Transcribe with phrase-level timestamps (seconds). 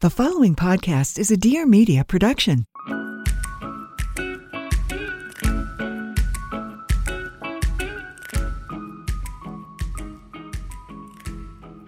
[0.00, 2.66] The following podcast is a Dear Media production.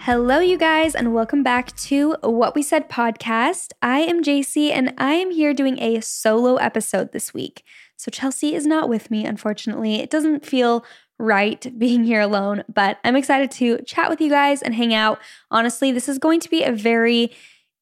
[0.00, 3.74] Hello, you guys, and welcome back to What We Said podcast.
[3.80, 7.62] I am Jaci, and I am here doing a solo episode this week.
[7.96, 10.00] So, Chelsey is not with me, unfortunately.
[10.00, 10.84] It doesn't feel
[11.20, 15.20] right being here alone, but I'm excited to chat with you guys and hang out.
[15.52, 17.30] Honestly, this is going to be a very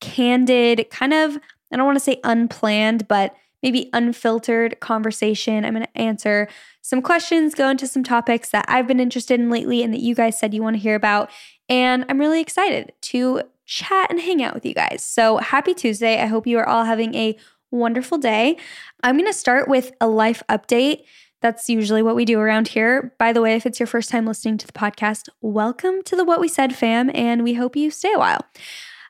[0.01, 1.39] candid, kind of,
[1.73, 5.65] I don't want to say unplanned, but maybe unfiltered conversation.
[5.65, 6.49] I'm going to answer
[6.81, 10.15] some questions, go into some topics that I've been interested in lately and that you
[10.15, 11.31] guys said you want to hear about.
[11.69, 15.05] And I'm really excited to chat and hang out with you guys.
[15.05, 16.23] So happy Tuesday.
[16.23, 17.37] I hope you are all having a
[17.71, 18.57] wonderful day.
[19.03, 21.03] I'm going to start with a life update.
[21.41, 23.15] That's usually what we do around here.
[23.19, 26.25] By the way, if it's your first time listening to the podcast, welcome to the
[26.25, 28.41] What We Said fam, and we hope you stay a while.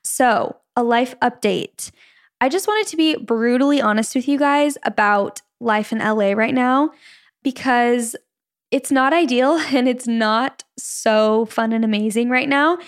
[0.02, 1.90] So, a life update.
[2.40, 6.55] I just wanted to be brutally honest with you guys about life in LA right
[6.55, 6.92] now
[7.42, 8.14] because
[8.70, 12.78] it's not ideal and it's not so fun and amazing right now.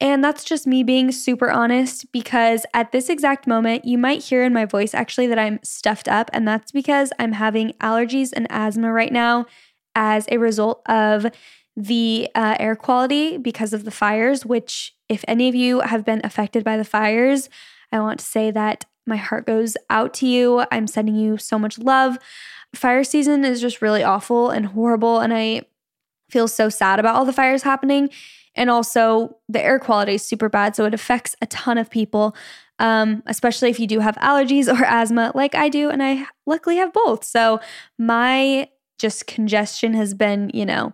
[0.00, 4.44] And that's just me being super honest because at this exact moment, you might hear
[4.44, 6.30] in my voice actually that I'm stuffed up.
[6.32, 9.46] And that's because I'm having allergies and asthma right now
[9.96, 11.26] as a result of
[11.76, 16.20] the uh, air quality because of the fires, which, if any of you have been
[16.24, 17.48] affected by the fires,
[17.92, 20.64] I want to say that my heart goes out to you.
[20.72, 22.18] I'm sending you so much love
[22.74, 25.20] fire season is just really awful and horrible.
[25.20, 25.62] And I
[26.30, 28.10] feel so sad about all the fires happening.
[28.54, 30.76] And also, the air quality is super bad.
[30.76, 32.36] So it affects a ton of people,
[32.78, 35.90] um, especially if you do have allergies or asthma, like I do.
[35.90, 37.24] And I luckily have both.
[37.24, 37.60] So
[37.98, 40.92] my just congestion has been, you know,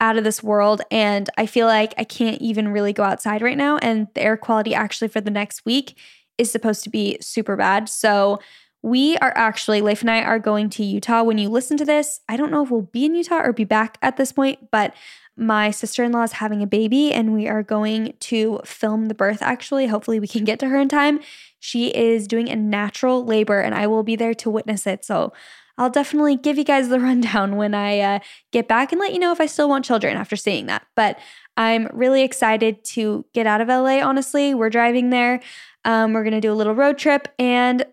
[0.00, 0.82] out of this world.
[0.90, 3.78] And I feel like I can't even really go outside right now.
[3.78, 5.98] And the air quality actually for the next week
[6.38, 7.88] is supposed to be super bad.
[7.88, 8.40] So
[8.82, 11.22] we are actually, Leif and I are going to Utah.
[11.22, 13.64] When you listen to this, I don't know if we'll be in Utah or be
[13.64, 14.94] back at this point, but
[15.36, 19.14] my sister in law is having a baby and we are going to film the
[19.14, 19.86] birth actually.
[19.86, 21.20] Hopefully, we can get to her in time.
[21.58, 25.04] She is doing a natural labor and I will be there to witness it.
[25.04, 25.32] So
[25.78, 28.18] I'll definitely give you guys the rundown when I uh,
[28.52, 30.86] get back and let you know if I still want children after seeing that.
[30.96, 31.18] But
[31.56, 34.54] I'm really excited to get out of LA, honestly.
[34.54, 35.40] We're driving there.
[35.84, 37.84] Um, we're going to do a little road trip and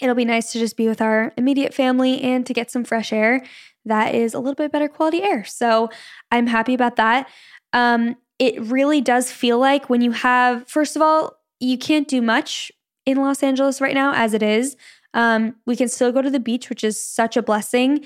[0.00, 3.12] it'll be nice to just be with our immediate family and to get some fresh
[3.12, 3.42] air
[3.84, 5.44] that is a little bit better quality air.
[5.44, 5.90] So
[6.30, 7.28] I'm happy about that.
[7.72, 12.20] Um, it really does feel like when you have, first of all, you can't do
[12.20, 12.72] much
[13.06, 14.76] in Los Angeles right now as it is.
[15.14, 18.04] Um, we can still go to the beach, which is such a blessing,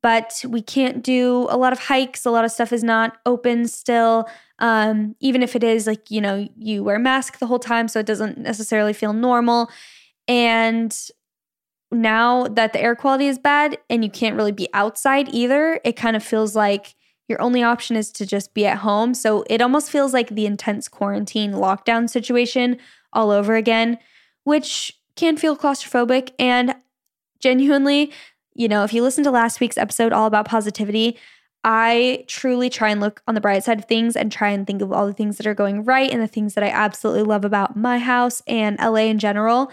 [0.00, 2.24] but we can't do a lot of hikes.
[2.24, 4.28] A lot of stuff is not open still.
[4.58, 7.88] Um, even if it is, like, you know, you wear a mask the whole time,
[7.88, 9.70] so it doesn't necessarily feel normal.
[10.28, 10.96] And
[11.90, 15.96] now that the air quality is bad and you can't really be outside either, it
[15.96, 16.94] kind of feels like
[17.28, 19.14] your only option is to just be at home.
[19.14, 22.78] So it almost feels like the intense quarantine lockdown situation
[23.12, 23.98] all over again,
[24.44, 26.32] which can feel claustrophobic.
[26.38, 26.74] And
[27.40, 28.12] genuinely,
[28.54, 31.18] you know, if you listen to last week's episode all about positivity,
[31.64, 34.82] I truly try and look on the bright side of things and try and think
[34.82, 37.44] of all the things that are going right and the things that I absolutely love
[37.44, 39.70] about my house and LA in general.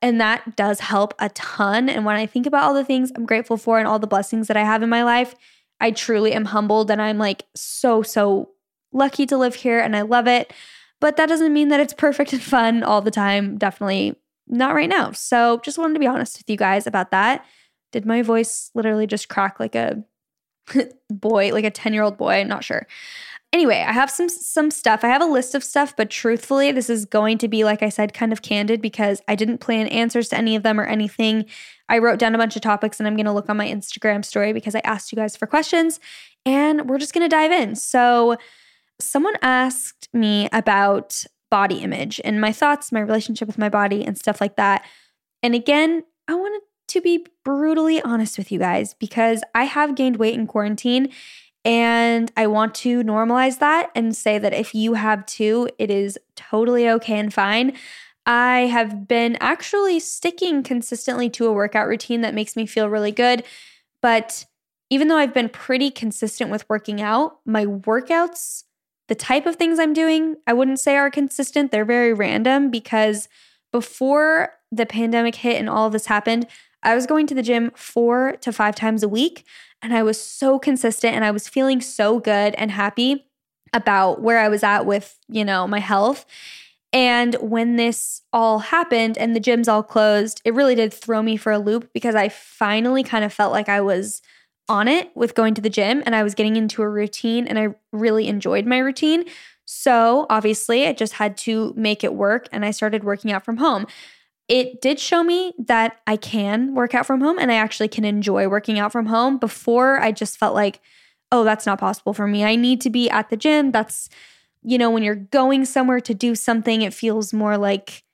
[0.00, 1.88] And that does help a ton.
[1.88, 4.48] And when I think about all the things I'm grateful for and all the blessings
[4.48, 5.34] that I have in my life,
[5.80, 8.50] I truly am humbled and I'm like so, so
[8.92, 10.52] lucky to live here and I love it.
[11.00, 13.58] But that doesn't mean that it's perfect and fun all the time.
[13.58, 14.16] Definitely
[14.48, 15.12] not right now.
[15.12, 17.44] So just wanted to be honest with you guys about that.
[17.92, 20.04] Did my voice literally just crack like a
[21.10, 22.34] boy, like a 10 year old boy?
[22.34, 22.86] I'm not sure.
[23.52, 25.04] anyway, I have some some stuff.
[25.04, 27.88] I have a list of stuff, but truthfully, this is going to be like I
[27.88, 31.46] said kind of candid because I didn't plan answers to any of them or anything.
[31.88, 34.24] I wrote down a bunch of topics and I'm going to look on my Instagram
[34.24, 36.00] story because I asked you guys for questions
[36.44, 37.76] and we're just going to dive in.
[37.76, 38.36] So,
[39.00, 44.18] someone asked me about body image and my thoughts, my relationship with my body and
[44.18, 44.84] stuff like that.
[45.42, 50.16] And again, I wanted to be brutally honest with you guys because I have gained
[50.16, 51.12] weight in quarantine
[51.64, 56.16] and I want to normalize that and say that if you have too, it is
[56.36, 57.76] totally okay and fine.
[58.24, 63.12] I have been actually sticking consistently to a workout routine that makes me feel really
[63.12, 63.42] good.
[64.00, 64.44] But
[64.90, 68.62] even though I've been pretty consistent with working out, my workouts,
[69.08, 71.70] the type of things I'm doing, I wouldn't say are consistent.
[71.70, 73.28] They're very random because
[73.72, 76.46] before the pandemic hit and all this happened,
[76.82, 79.44] I was going to the gym four to five times a week.
[79.82, 83.26] And I was so consistent and I was feeling so good and happy
[83.72, 86.24] about where I was at with, you know, my health.
[86.92, 91.36] And when this all happened and the gyms all closed, it really did throw me
[91.36, 94.22] for a loop because I finally kind of felt like I was
[94.68, 97.58] on it with going to the gym and I was getting into a routine and
[97.58, 99.24] I really enjoyed my routine.
[99.64, 103.56] So, obviously, I just had to make it work and I started working out from
[103.56, 103.86] home.
[104.48, 108.04] It did show me that I can work out from home and I actually can
[108.04, 109.38] enjoy working out from home.
[109.38, 110.80] Before, I just felt like,
[111.32, 112.44] oh, that's not possible for me.
[112.44, 113.72] I need to be at the gym.
[113.72, 114.08] That's,
[114.62, 118.04] you know, when you're going somewhere to do something, it feels more like,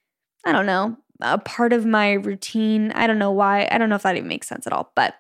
[0.47, 2.93] I don't know, a part of my routine.
[2.93, 3.69] I don't know why.
[3.71, 4.91] I don't know if that even makes sense at all.
[4.97, 5.15] But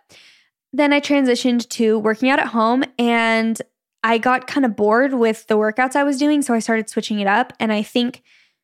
[0.72, 3.60] then I transitioned to working out at home and
[4.02, 6.42] I got kind of bored with the workouts I was doing.
[6.42, 7.52] So I started switching it up.
[7.60, 8.22] And I think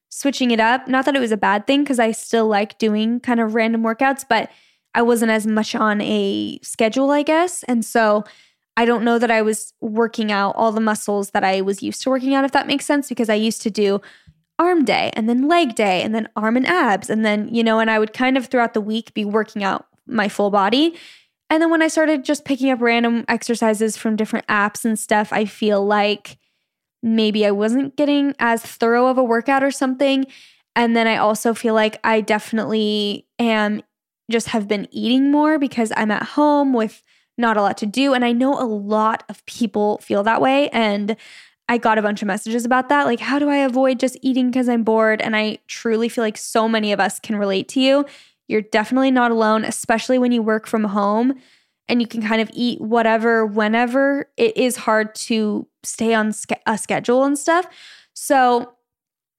[0.09, 3.21] switching it up, not that it was a bad thing, because I still like doing
[3.21, 4.51] kind of random workouts, but
[4.95, 7.63] I wasn't as much on a schedule, I guess.
[7.65, 8.25] And so
[8.77, 12.03] I don't know that I was working out all the muscles that I was used
[12.03, 14.01] to working out, if that makes sense, because I used to do
[14.59, 17.11] arm day and then leg day and then arm and abs.
[17.11, 19.87] And then, you know, and I would kind of throughout the week be working out
[20.07, 20.97] my full body.
[21.51, 25.33] And then when I started just picking up random exercises from different apps and stuff,
[25.33, 26.39] I feel like
[27.03, 30.27] maybe I wasn't getting as thorough of a workout or something.
[30.77, 33.83] And then I also feel like I definitely am
[34.31, 37.03] just have been eating more because I'm at home with
[37.39, 38.13] not a lot to do.
[38.13, 40.69] And I know a lot of people feel that way.
[40.71, 41.17] And
[41.69, 43.07] I got a bunch of messages about that.
[43.07, 45.21] Like, how do I avoid just eating because I'm bored?
[45.21, 48.07] And I truly feel like so many of us can relate to you.
[48.49, 51.35] You're definitely not alone, especially when you work from home
[51.89, 54.29] and you can kind of eat whatever, whenever.
[54.37, 56.33] It is hard to stay on
[56.67, 57.67] a schedule and stuff.
[58.15, 58.73] So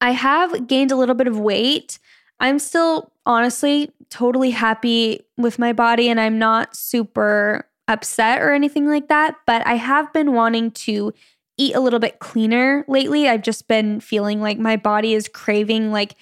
[0.02, 2.00] I have gained a little bit of weight.
[2.40, 8.88] I'm still honestly totally happy with my body and I'm not super upset or anything
[8.88, 11.14] like that, but I have been wanting to
[11.58, 13.28] eat a little bit cleaner lately.
[13.28, 16.16] I've just been feeling like my body is craving like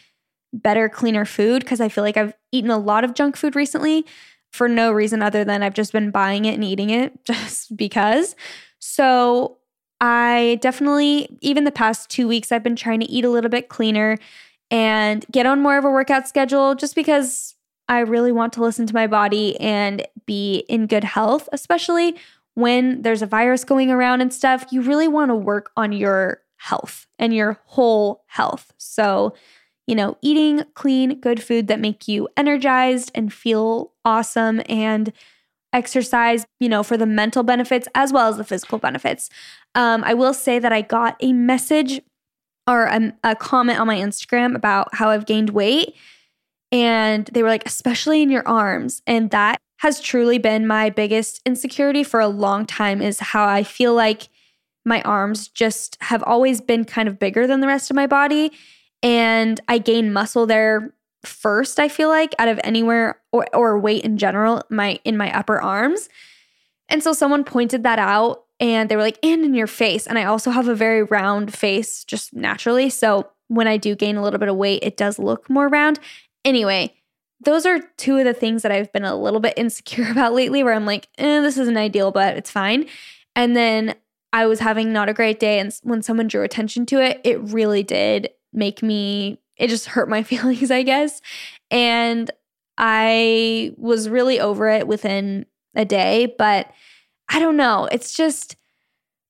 [0.54, 4.06] better, cleaner food because I feel like I've eaten a lot of junk food recently
[4.52, 8.36] for no reason other than I've just been buying it and eating it just because.
[8.80, 9.58] So
[10.00, 13.70] I definitely, even the past two weeks, I've been trying to eat a little bit
[13.70, 14.18] cleaner
[14.70, 17.56] and get on more of a workout schedule just because
[17.90, 22.18] I really want to listen to my body and be in good health, especially
[22.54, 24.66] when there's a virus going around and stuff.
[24.72, 28.74] You really want to work on your health and your whole health.
[28.78, 29.34] So,
[29.88, 35.14] you know, eating clean, good food that make you energized and feel awesome and
[35.74, 39.30] exercise, you know, for the mental benefits as well as the physical benefits.
[39.76, 42.02] Um, I will say that I got a message
[42.68, 45.96] or a, a comment on my Instagram about how I've gained weight.
[46.72, 49.02] And they were like, especially in your arms.
[49.08, 53.64] And that has truly been my biggest insecurity for a long time is how I
[53.64, 54.28] feel like
[54.84, 58.52] my arms just have always been kind of bigger than the rest of my body
[59.04, 64.04] and I gain muscle there first, I feel like, out of anywhere or, or weight
[64.04, 66.10] in general, my in my upper arms.
[66.90, 70.08] And so someone pointed that out and they were like, and in your face.
[70.08, 72.90] And I also have a very round face just naturally.
[72.90, 76.00] So when I do gain a little bit of weight, it does look more round.
[76.44, 76.94] Anyway,
[77.44, 80.64] those are two of the things that I've been a little bit insecure about lately,
[80.64, 82.88] where I'm like, eh, this isn't ideal, but it's fine.
[83.36, 83.96] And then
[84.34, 85.60] I was having not a great day.
[85.60, 90.10] And when someone drew attention to it, it really did make me, it just hurt
[90.10, 91.22] my feelings, I guess.
[91.72, 92.30] And
[92.78, 96.72] I was really over it within a day, but
[97.30, 97.88] I don't know.
[97.92, 98.56] It's just,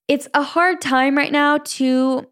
[0.06, 2.26] it's a hard time right now to,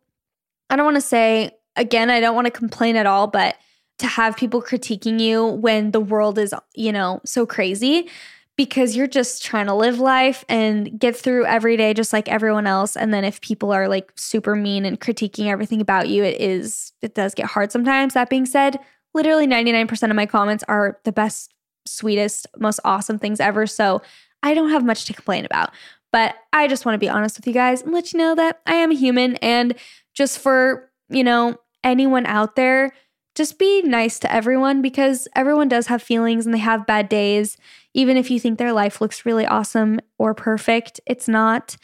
[0.70, 3.56] I don't want to say, again, I don't want to complain at all, but
[3.98, 8.08] to have people critiquing you when the world is, you know, so crazy
[8.56, 12.66] because you're just trying to live life and get through every day just like everyone
[12.66, 12.96] else.
[12.96, 16.92] And then if people are like super mean and critiquing everything about you it is
[17.02, 18.14] it does get hard sometimes.
[18.14, 18.78] That being said
[19.14, 21.52] literally 99% of my comments are the best
[21.86, 23.66] sweetest most awesome things ever.
[23.66, 24.02] So
[24.42, 25.70] i don't have much to complain about.
[26.10, 28.60] But i just want to be honest with you guys and let you know that
[28.66, 29.36] i am a human.
[29.36, 29.74] And
[30.14, 32.92] just for you know anyone out there
[33.36, 37.56] just be nice to everyone because everyone does have feelings and they have bad days.
[37.94, 41.76] Even if you think their life looks really awesome or perfect, it's not.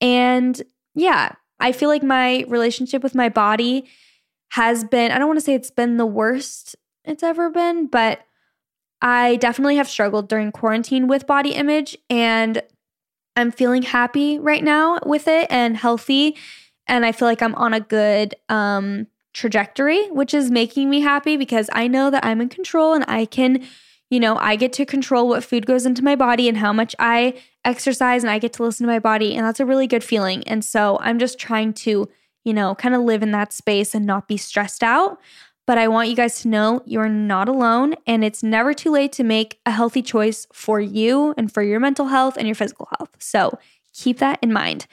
[0.00, 0.60] And
[0.94, 3.88] yeah, I feel like my relationship with my body
[4.50, 8.20] has been, I don't want to say it's been the worst it's ever been, but
[9.00, 12.62] I definitely have struggled during quarantine with body image and
[13.34, 16.36] I'm feeling happy right now with it and healthy
[16.86, 19.06] and I feel like I'm on a good um
[19.38, 23.24] trajectory, which is making me happy because I know that I'm in control and I
[23.24, 23.64] can,
[24.10, 26.96] you know, I get to control what food goes into my body and how much
[26.98, 29.36] I exercise and I get to listen to my body.
[29.36, 30.42] And that's a really good feeling.
[30.48, 32.08] And so I'm just trying to,
[32.44, 35.20] you know, kind of live in that space and not be stressed out.
[35.68, 39.12] But I want you guys to know you're not alone and it's never too late
[39.12, 42.88] to make a healthy choice for you and for your mental health and your physical
[42.98, 43.14] health.
[43.20, 43.56] So
[43.92, 44.86] keep that in mind.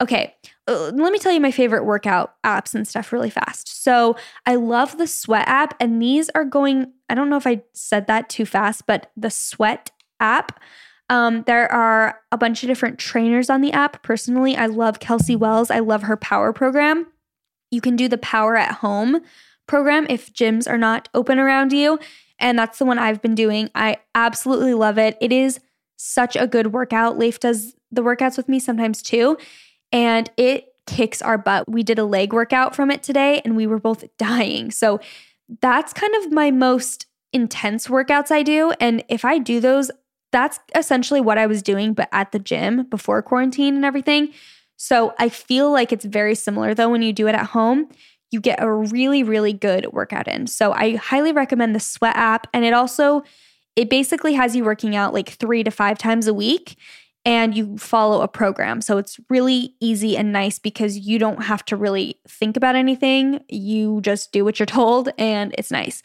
[0.00, 0.34] Okay,
[0.66, 3.82] let me tell you my favorite workout apps and stuff really fast.
[3.82, 4.16] So
[4.46, 8.06] I love the Sweat app, and these are going, I don't know if I said
[8.06, 9.90] that too fast, but the Sweat
[10.20, 10.60] app.
[11.10, 14.02] Um, there are a bunch of different trainers on the app.
[14.02, 15.70] Personally, I love Kelsey Wells.
[15.70, 17.08] I love her power program.
[17.70, 19.20] You can do the power at home
[19.66, 21.98] program if gyms are not open around you.
[22.38, 23.70] And that's the one I've been doing.
[23.74, 25.18] I absolutely love it.
[25.20, 25.60] It is
[25.96, 27.18] such a good workout.
[27.18, 29.36] Leif does the workouts with me sometimes too
[29.94, 31.70] and it kicks our butt.
[31.70, 34.70] We did a leg workout from it today and we were both dying.
[34.70, 35.00] So
[35.62, 38.72] that's kind of my most intense workouts I do.
[38.80, 39.90] And if I do those,
[40.32, 44.32] that's essentially what I was doing, but at the gym before quarantine and everything.
[44.76, 47.88] So I feel like it's very similar though when you do it at home.
[48.32, 50.48] You get a really, really good workout in.
[50.48, 52.48] So I highly recommend the Sweat app.
[52.52, 53.22] And it also,
[53.76, 56.76] it basically has you working out like three to five times a week
[57.24, 58.80] and you follow a program.
[58.80, 63.42] So it's really easy and nice because you don't have to really think about anything.
[63.48, 66.02] You just do what you're told and it's nice.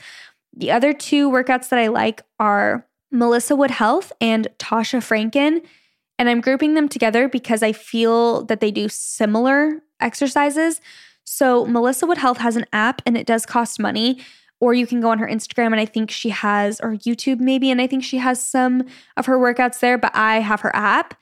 [0.56, 5.64] The other two workouts that I like are Melissa Wood Health and Tasha Franken.
[6.18, 10.82] And I'm grouping them together because I feel that they do similar exercises.
[11.24, 14.20] So, Melissa Wood Health has an app and it does cost money
[14.60, 17.72] or you can go on her Instagram and I think she has, or YouTube maybe,
[17.72, 18.84] and I think she has some
[19.18, 21.16] of her workouts there, but I have her app.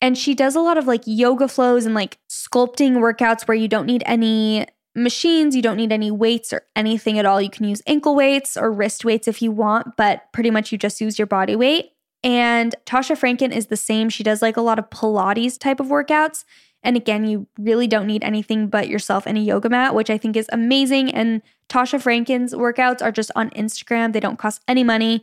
[0.00, 3.66] And she does a lot of like yoga flows and like sculpting workouts where you
[3.66, 7.40] don't need any machines, you don't need any weights or anything at all.
[7.40, 10.78] You can use ankle weights or wrist weights if you want, but pretty much you
[10.78, 11.92] just use your body weight.
[12.22, 14.08] And Tasha Franken is the same.
[14.08, 16.44] She does like a lot of Pilates type of workouts.
[16.82, 20.18] And again, you really don't need anything but yourself and a yoga mat, which I
[20.18, 21.10] think is amazing.
[21.12, 25.22] And Tasha Franken's workouts are just on Instagram, they don't cost any money.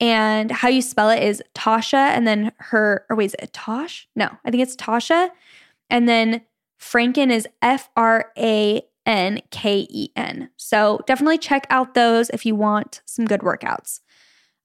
[0.00, 4.08] And how you spell it is Tasha and then her, or wait, is it Tosh?
[4.16, 5.30] No, I think it's Tasha.
[5.90, 6.42] And then
[6.80, 10.50] Franken is F R A N K E N.
[10.56, 14.00] So definitely check out those if you want some good workouts.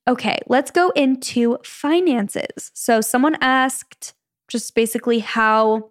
[0.07, 2.71] Okay, let's go into finances.
[2.73, 4.13] So someone asked
[4.47, 5.89] just basically how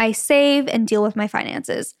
[0.00, 1.94] I save and deal with my finances.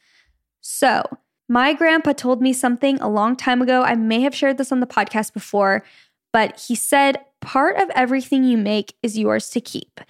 [0.60, 1.04] So,
[1.48, 3.82] my grandpa told me something a long time ago.
[3.82, 5.84] I may have shared this on the podcast before,
[6.32, 10.00] but he said, Part of everything you make is yours to keep.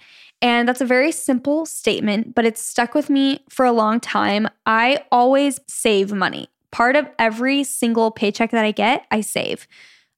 [0.41, 4.47] And that's a very simple statement, but it's stuck with me for a long time.
[4.65, 6.49] I always save money.
[6.71, 9.67] Part of every single paycheck that I get, I save.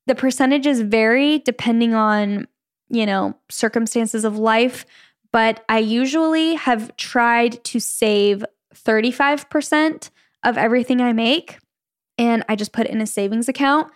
[0.08, 2.48] The percentages vary depending on,
[2.90, 4.86] you know, circumstances of life,
[5.34, 10.12] but I usually have tried to save 35%
[10.44, 11.58] of everything I make
[12.18, 13.92] and I just put it in a savings account.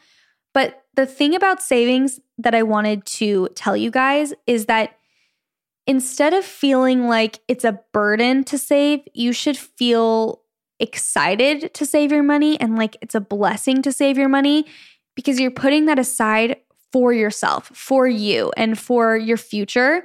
[0.53, 4.97] But the thing about savings that I wanted to tell you guys is that
[5.85, 10.41] instead of feeling like it's a burden to save, you should feel
[10.79, 14.65] excited to save your money and like it's a blessing to save your money
[15.15, 16.57] because you're putting that aside
[16.91, 20.03] for yourself, for you, and for your future.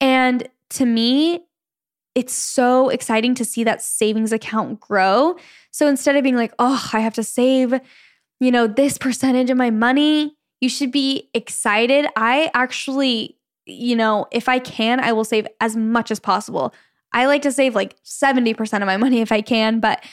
[0.00, 1.40] And to me,
[2.14, 5.36] it's so exciting to see that savings account grow.
[5.70, 7.74] So instead of being like, oh, I have to save,
[8.40, 12.06] you know, this percentage of my money, you should be excited.
[12.16, 13.36] I actually,
[13.66, 16.74] you know, if I can, I will save as much as possible.
[17.12, 20.04] I like to save like 70% of my money if I can, but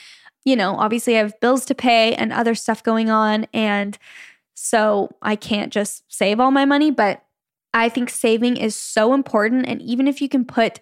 [0.46, 3.98] you know, obviously I have bills to pay and other stuff going on and
[4.54, 7.22] so I can't just save all my money, but
[7.78, 9.68] I think saving is so important.
[9.68, 10.80] And even if you can put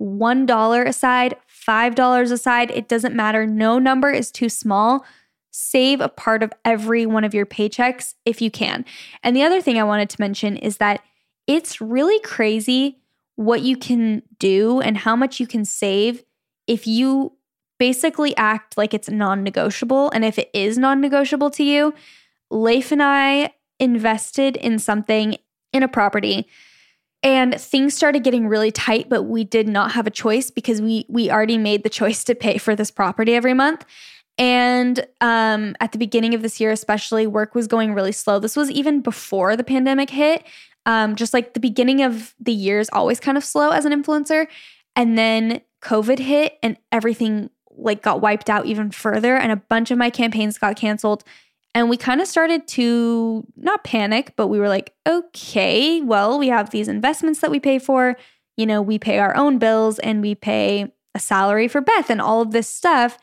[0.00, 1.36] $1 aside,
[1.68, 3.46] $5 aside, it doesn't matter.
[3.46, 5.04] No number is too small.
[5.50, 8.86] Save a part of every one of your paychecks if you can.
[9.22, 11.02] And the other thing I wanted to mention is that
[11.46, 12.98] it's really crazy
[13.36, 16.24] what you can do and how much you can save
[16.66, 17.32] if you
[17.78, 20.10] basically act like it's non negotiable.
[20.10, 21.94] And if it is non negotiable to you,
[22.50, 25.36] Leif and I invested in something
[25.72, 26.46] in a property
[27.22, 31.04] and things started getting really tight but we did not have a choice because we
[31.08, 33.84] we already made the choice to pay for this property every month.
[34.40, 38.38] And um, at the beginning of this year especially work was going really slow.
[38.38, 40.44] This was even before the pandemic hit.
[40.86, 43.92] Um, just like the beginning of the year is always kind of slow as an
[43.92, 44.46] influencer.
[44.94, 49.92] And then covid hit and everything like got wiped out even further and a bunch
[49.92, 51.22] of my campaigns got canceled
[51.78, 56.48] and we kind of started to not panic, but we were like, okay, well, we
[56.48, 58.16] have these investments that we pay for.
[58.56, 62.20] You know, we pay our own bills and we pay a salary for Beth and
[62.20, 63.16] all of this stuff.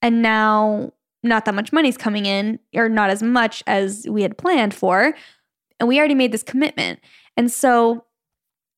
[0.00, 4.38] And now not that much money's coming in, or not as much as we had
[4.38, 5.12] planned for.
[5.78, 7.00] And we already made this commitment.
[7.36, 8.06] And so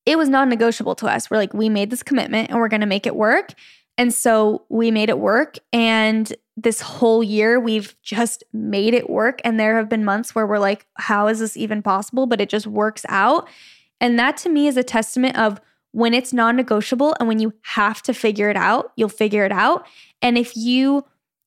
[0.05, 1.31] it was non negotiable to us.
[1.31, 3.53] We're like, we made this commitment and we're going to make it work.
[3.97, 5.55] And so we made it work.
[5.71, 9.41] And this whole year, we've just made it work.
[9.43, 12.25] And there have been months where we're like, how is this even possible?
[12.25, 13.47] But it just works out.
[13.99, 15.59] And that to me is a testament of
[15.91, 19.51] when it's non negotiable and when you have to figure it out, you'll figure it
[19.51, 19.85] out.
[20.21, 21.05] And if you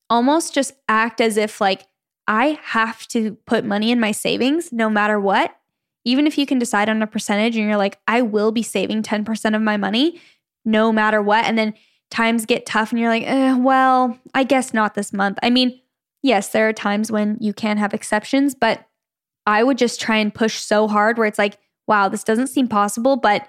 [0.09, 1.87] almost just act as if, like,
[2.27, 5.55] I have to put money in my savings no matter what,
[6.03, 9.03] even if you can decide on a percentage and you're like, I will be saving
[9.03, 10.21] 10% of my money
[10.63, 11.45] no matter what.
[11.45, 11.73] And then
[12.09, 15.37] times get tough and you're like, eh, well, I guess not this month.
[15.41, 15.79] I mean,
[16.21, 18.87] yes, there are times when you can have exceptions, but
[19.45, 21.57] I would just try and push so hard where it's like,
[21.87, 23.47] wow, this doesn't seem possible, but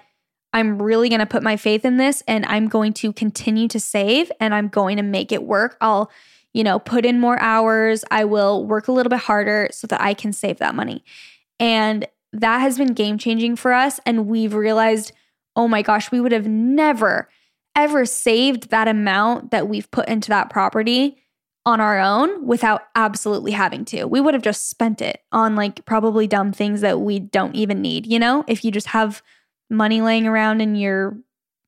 [0.53, 3.79] I'm really going to put my faith in this and I'm going to continue to
[3.79, 5.77] save and I'm going to make it work.
[5.81, 6.11] I'll,
[6.53, 8.05] you know, put in more hours.
[8.11, 11.03] I will work a little bit harder so that I can save that money.
[11.59, 13.99] And that has been game changing for us.
[14.05, 15.11] And we've realized,
[15.55, 17.29] oh my gosh, we would have never
[17.77, 21.23] ever saved that amount that we've put into that property
[21.65, 24.05] on our own without absolutely having to.
[24.05, 27.81] We would have just spent it on like probably dumb things that we don't even
[27.81, 28.43] need, you know?
[28.47, 29.21] If you just have
[29.69, 31.17] money laying around and you're,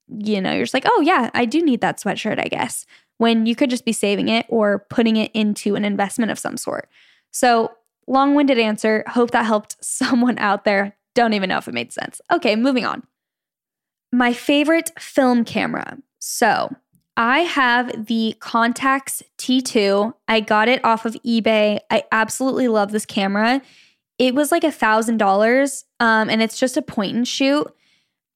[0.07, 2.85] you know, you're just like, oh yeah, I do need that sweatshirt, I guess,
[3.17, 6.57] when you could just be saving it or putting it into an investment of some
[6.57, 6.89] sort.
[7.31, 7.71] So,
[8.07, 9.03] long winded answer.
[9.07, 10.95] Hope that helped someone out there.
[11.13, 12.19] Don't even know if it made sense.
[12.31, 13.03] Okay, moving on.
[14.11, 15.97] My favorite film camera.
[16.19, 16.75] So
[17.15, 20.13] I have the Contax T2.
[20.27, 21.79] I got it off of eBay.
[21.91, 23.61] I absolutely love this camera.
[24.17, 27.67] It was like a thousand dollars, um, and it's just a point and shoot.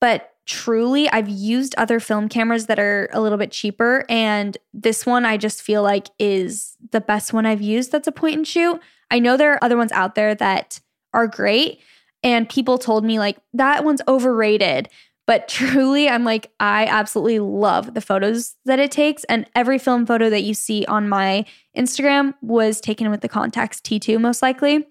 [0.02, 5.06] But truly, I've used other film cameras that are a little bit cheaper, and this
[5.06, 7.92] one I just feel like is the best one I've used.
[7.92, 8.82] That's a point and shoot.
[9.10, 10.82] I know there are other ones out there that
[11.14, 11.80] are great,
[12.22, 14.90] and people told me like that one's overrated.
[15.26, 19.24] But truly, I'm like, I absolutely love the photos that it takes.
[19.26, 21.46] And every film photo that you see on my
[21.78, 24.88] Instagram was taken with the Contax T2, most likely.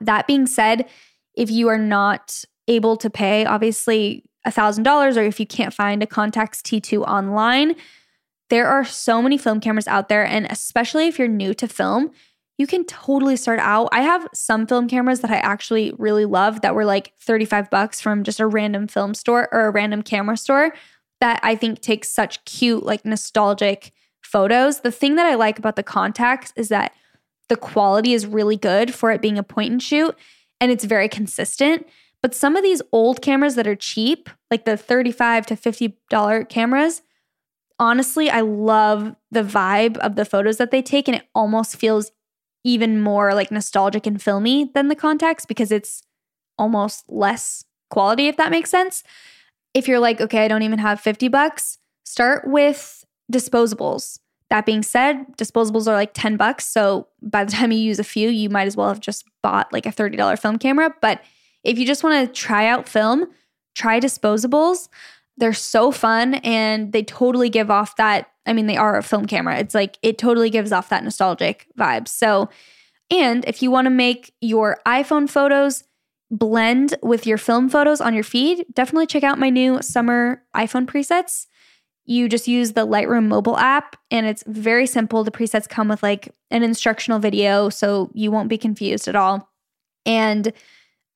[0.00, 0.88] That being said,
[1.34, 6.06] if you are not able to pay, obviously, $1,000, or if you can't find a
[6.06, 7.74] Contax T2 online,
[8.48, 10.24] there are so many film cameras out there.
[10.24, 12.10] And especially if you're new to film,
[12.60, 13.88] you can totally start out.
[13.90, 18.02] I have some film cameras that I actually really love that were like 35 bucks
[18.02, 20.74] from just a random film store or a random camera store
[21.22, 24.82] that I think takes such cute, like nostalgic photos.
[24.82, 26.92] The thing that I like about the Contax is that
[27.48, 30.14] the quality is really good for it being a point and shoot
[30.60, 31.86] and it's very consistent.
[32.22, 37.00] But some of these old cameras that are cheap, like the 35 to $50 cameras,
[37.78, 42.12] honestly, I love the vibe of the photos that they take and it almost feels
[42.64, 46.02] even more like nostalgic and filmy than the Contax because it's
[46.58, 49.02] almost less quality, if that makes sense.
[49.74, 54.18] If you're like, okay, I don't even have 50 bucks, start with disposables.
[54.50, 56.66] That being said, disposables are like 10 bucks.
[56.66, 59.72] So by the time you use a few, you might as well have just bought
[59.72, 60.94] like a $30 film camera.
[61.00, 61.22] But
[61.64, 63.26] if you just want to try out film,
[63.74, 64.88] try disposables.
[65.36, 69.26] They're so fun and they totally give off that I mean, they are a film
[69.26, 69.58] camera.
[69.58, 72.08] It's like it totally gives off that nostalgic vibe.
[72.08, 72.48] So,
[73.10, 75.84] and if you want to make your iPhone photos
[76.30, 80.86] blend with your film photos on your feed, definitely check out my new summer iPhone
[80.86, 81.46] presets.
[82.04, 85.22] You just use the Lightroom mobile app and it's very simple.
[85.22, 89.50] The presets come with like an instructional video, so you won't be confused at all.
[90.06, 90.52] And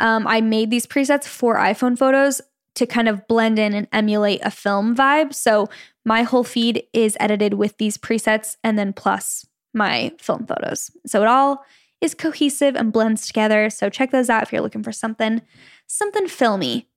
[0.00, 2.40] Um, I made these presets for iPhone photos
[2.74, 5.32] to kind of blend in and emulate a film vibe.
[5.32, 5.68] So
[6.04, 10.90] my whole feed is edited with these presets and then plus my film photos.
[11.06, 11.64] So it all
[12.00, 13.70] is cohesive and blends together.
[13.70, 15.42] So check those out if you're looking for something
[15.86, 16.88] something filmy.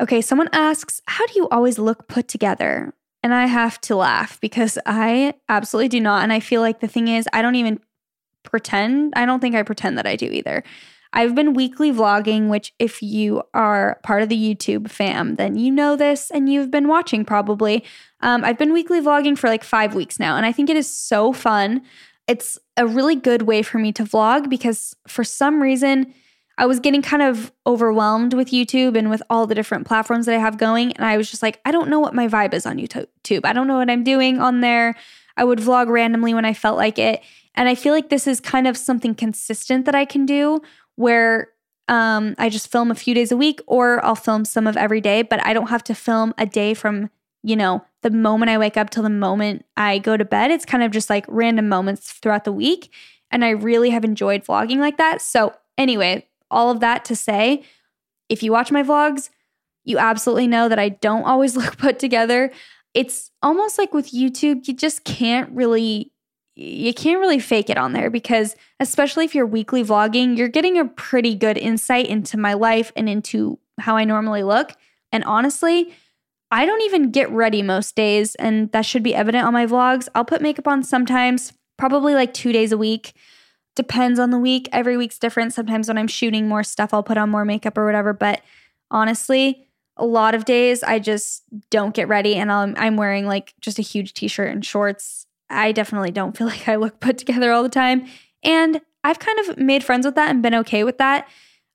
[0.00, 4.40] Okay, someone asks, "How do you always look put together?" And I have to laugh
[4.40, 7.80] because I absolutely do not and I feel like the thing is I don't even
[8.42, 9.12] pretend.
[9.16, 10.62] I don't think I pretend that I do either.
[11.12, 15.70] I've been weekly vlogging, which, if you are part of the YouTube fam, then you
[15.70, 17.84] know this and you've been watching probably.
[18.20, 20.88] Um, I've been weekly vlogging for like five weeks now, and I think it is
[20.88, 21.82] so fun.
[22.28, 26.14] It's a really good way for me to vlog because for some reason,
[26.58, 30.34] I was getting kind of overwhelmed with YouTube and with all the different platforms that
[30.34, 30.92] I have going.
[30.92, 33.40] And I was just like, I don't know what my vibe is on YouTube.
[33.44, 34.94] I don't know what I'm doing on there.
[35.38, 37.22] I would vlog randomly when I felt like it.
[37.54, 40.60] And I feel like this is kind of something consistent that I can do
[41.00, 41.48] where
[41.88, 45.00] um, I just film a few days a week or I'll film some of every
[45.00, 47.08] day, but I don't have to film a day from,
[47.42, 50.50] you know, the moment I wake up till the moment I go to bed.
[50.50, 52.92] It's kind of just like random moments throughout the week.
[53.30, 55.22] And I really have enjoyed vlogging like that.
[55.22, 57.62] So, anyway, all of that to say,
[58.28, 59.30] if you watch my vlogs,
[59.84, 62.52] you absolutely know that I don't always look put together.
[62.92, 66.12] It's almost like with YouTube, you just can't really
[66.54, 70.78] you can't really fake it on there because especially if you're weekly vlogging, you're getting
[70.78, 74.72] a pretty good insight into my life and into how I normally look.
[75.12, 75.94] And honestly,
[76.50, 80.08] I don't even get ready most days, and that should be evident on my vlogs.
[80.14, 83.14] I'll put makeup on sometimes, probably like two days a week.
[83.76, 84.68] Depends on the week.
[84.72, 85.52] Every week's different.
[85.52, 88.12] Sometimes when I'm shooting more stuff, I'll put on more makeup or whatever.
[88.12, 88.42] But
[88.90, 93.54] honestly, a lot of days I just don't get ready and I'm, I'm wearing like
[93.60, 97.18] just a huge t shirt and shorts I definitely don't feel like I look put
[97.18, 98.06] together all the time.
[98.42, 101.28] And I've kind of made friends with that and been okay with that.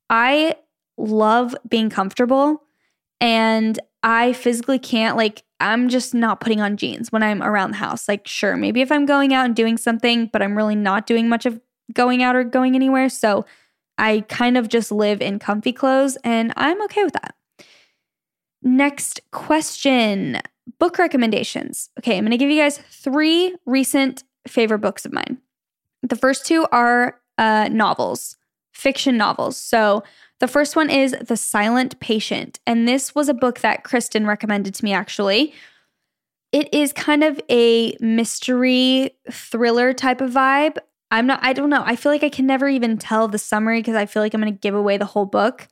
[0.10, 0.56] I
[0.98, 2.64] love being comfortable
[3.20, 7.78] and I physically can't, like, I'm just not putting on jeans when I'm around the
[7.78, 8.08] house.
[8.08, 11.28] Like, sure, maybe if I'm going out and doing something, but I'm really not doing
[11.28, 11.60] much of
[11.94, 13.10] going out or going anywhere.
[13.10, 13.46] So
[13.98, 17.36] I kind of just live in comfy clothes and I'm okay with that.
[18.62, 20.42] Next question
[20.80, 21.90] book recommendations.
[22.00, 25.40] Okay, I'm going to give you guys three recent favorite books of mine.
[26.02, 28.38] The first two are uh, novels,
[28.72, 29.58] fiction novels.
[29.58, 30.04] So
[30.40, 32.60] the first one is The Silent Patient.
[32.68, 35.54] And this was a book that Kristen recommended to me actually.
[36.52, 40.78] It is kind of a mystery thriller type of vibe.
[41.12, 41.84] I'm not, I don't know.
[41.86, 44.42] I feel like I can never even tell the summary because I feel like I'm
[44.42, 45.68] going to give away the whole book.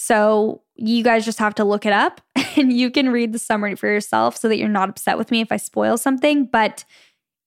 [0.00, 2.20] So you guys just have to look it up
[2.56, 5.40] and you can read the summary for yourself so that you're not upset with me
[5.40, 6.84] if I spoil something, but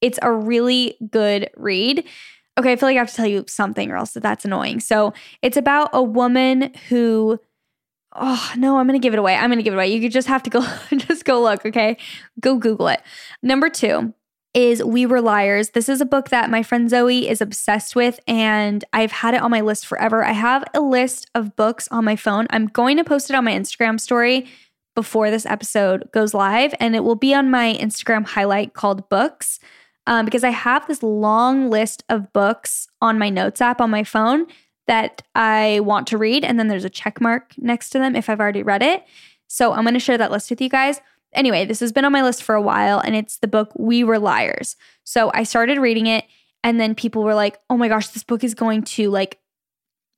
[0.01, 2.03] it's a really good read.
[2.59, 4.81] Okay, I feel like I have to tell you something or else that's annoying.
[4.81, 7.39] So it's about a woman who
[8.13, 9.35] Oh, no, I'm to give it away.
[9.35, 9.87] I'm to give it away.
[9.87, 10.61] You just have to go
[10.97, 11.95] just go look, okay?
[12.41, 13.01] Go Google it.
[13.41, 14.13] Number 2
[14.53, 15.69] is We Were Liars.
[15.69, 19.41] This is a book that my friend Zoe is obsessed with, and I've had it
[19.41, 20.23] on my list forever.
[20.23, 22.47] I have a list of books on my phone.
[22.49, 24.47] I'm going to post it on my Instagram story
[24.95, 29.59] before this episode goes live, and it will be on my Instagram highlight called Books.
[30.07, 34.03] Um, because I have this long list of books on my notes app on my
[34.03, 34.47] phone
[34.87, 36.43] that I want to read.
[36.43, 39.05] And then there's a check mark next to them if I've already read it.
[39.47, 40.99] So I'm going to share that list with you guys.
[41.33, 44.03] Anyway, this has been on my list for a while and it's the book We
[44.03, 44.75] Were Liars.
[45.03, 46.25] So I started reading it
[46.63, 49.39] and then people were like, "Oh my gosh, this book is going to like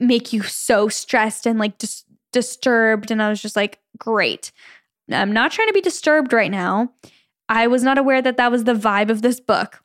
[0.00, 4.52] make you so stressed and like dis- disturbed." And I was just like, "Great.
[5.10, 6.92] I'm not trying to be disturbed right now."
[7.48, 9.82] I was not aware that that was the vibe of this book.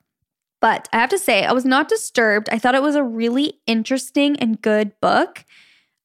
[0.60, 2.48] But I have to say, I was not disturbed.
[2.52, 5.44] I thought it was a really interesting and good book.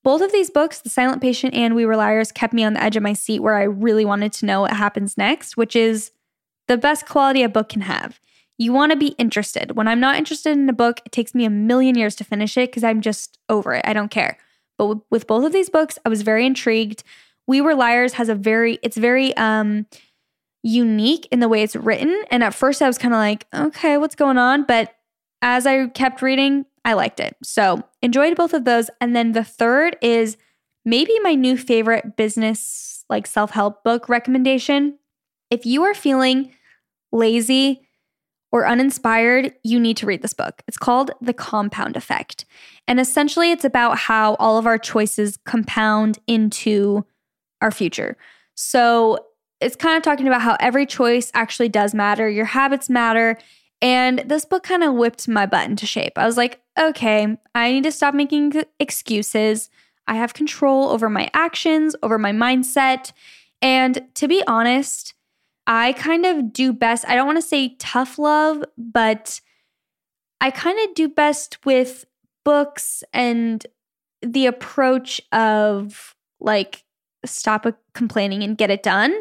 [0.06, 2.84] Both of these books, The Silent Patient and We Were Liars, kept me on the
[2.84, 6.12] edge of my seat where I really wanted to know what happens next, which is
[6.68, 8.20] the best quality a book can have.
[8.60, 9.76] You want to be interested.
[9.76, 12.56] When I'm not interested in a book, it takes me a million years to finish
[12.56, 13.84] it because I'm just over it.
[13.84, 14.38] I don't care.
[14.78, 17.04] But with both of these books, I was very intrigued.
[17.48, 19.88] We Were Liars has a very, it's very um
[20.62, 22.24] unique in the way it's written.
[22.30, 24.66] And at first I was kind of like, okay, what's going on?
[24.66, 24.94] But
[25.42, 27.36] as I kept reading, I liked it.
[27.44, 28.90] So enjoyed both of those.
[29.02, 30.38] And then the third is
[30.86, 35.00] maybe my new favorite business, like self help book recommendation.
[35.50, 36.54] If you are feeling
[37.12, 37.82] lazy
[38.52, 40.62] or uninspired, you need to read this book.
[40.68, 42.46] It's called The Compound Effect.
[42.88, 47.06] And essentially, it's about how all of our choices compound into
[47.62, 48.16] our future.
[48.54, 49.26] So
[49.60, 53.38] it's kind of talking about how every choice actually does matter, your habits matter,
[53.82, 56.14] and this book kind of whipped my butt into shape.
[56.18, 59.70] I was like, okay, I need to stop making excuses.
[60.08, 63.12] I have control over my actions, over my mindset.
[63.62, 65.14] And to be honest,
[65.68, 67.06] I kind of do best.
[67.08, 69.42] I don't want to say tough love, but
[70.40, 72.06] I kind of do best with
[72.44, 73.66] books and
[74.22, 76.84] the approach of like
[77.26, 79.20] stop complaining and get it done.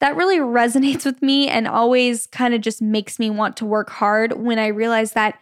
[0.00, 3.90] That really resonates with me and always kind of just makes me want to work
[3.90, 5.38] hard when I realize that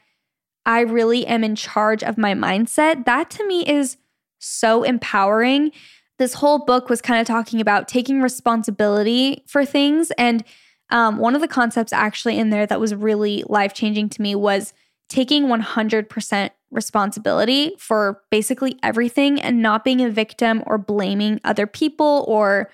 [0.64, 3.04] I really am in charge of my mindset.
[3.04, 3.98] That to me is
[4.38, 5.72] so empowering.
[6.18, 10.10] This whole book was kind of talking about taking responsibility for things.
[10.12, 10.42] And
[10.90, 14.34] um, one of the concepts actually in there that was really life changing to me
[14.34, 14.72] was
[15.08, 22.24] taking 100% responsibility for basically everything and not being a victim or blaming other people
[22.26, 22.70] or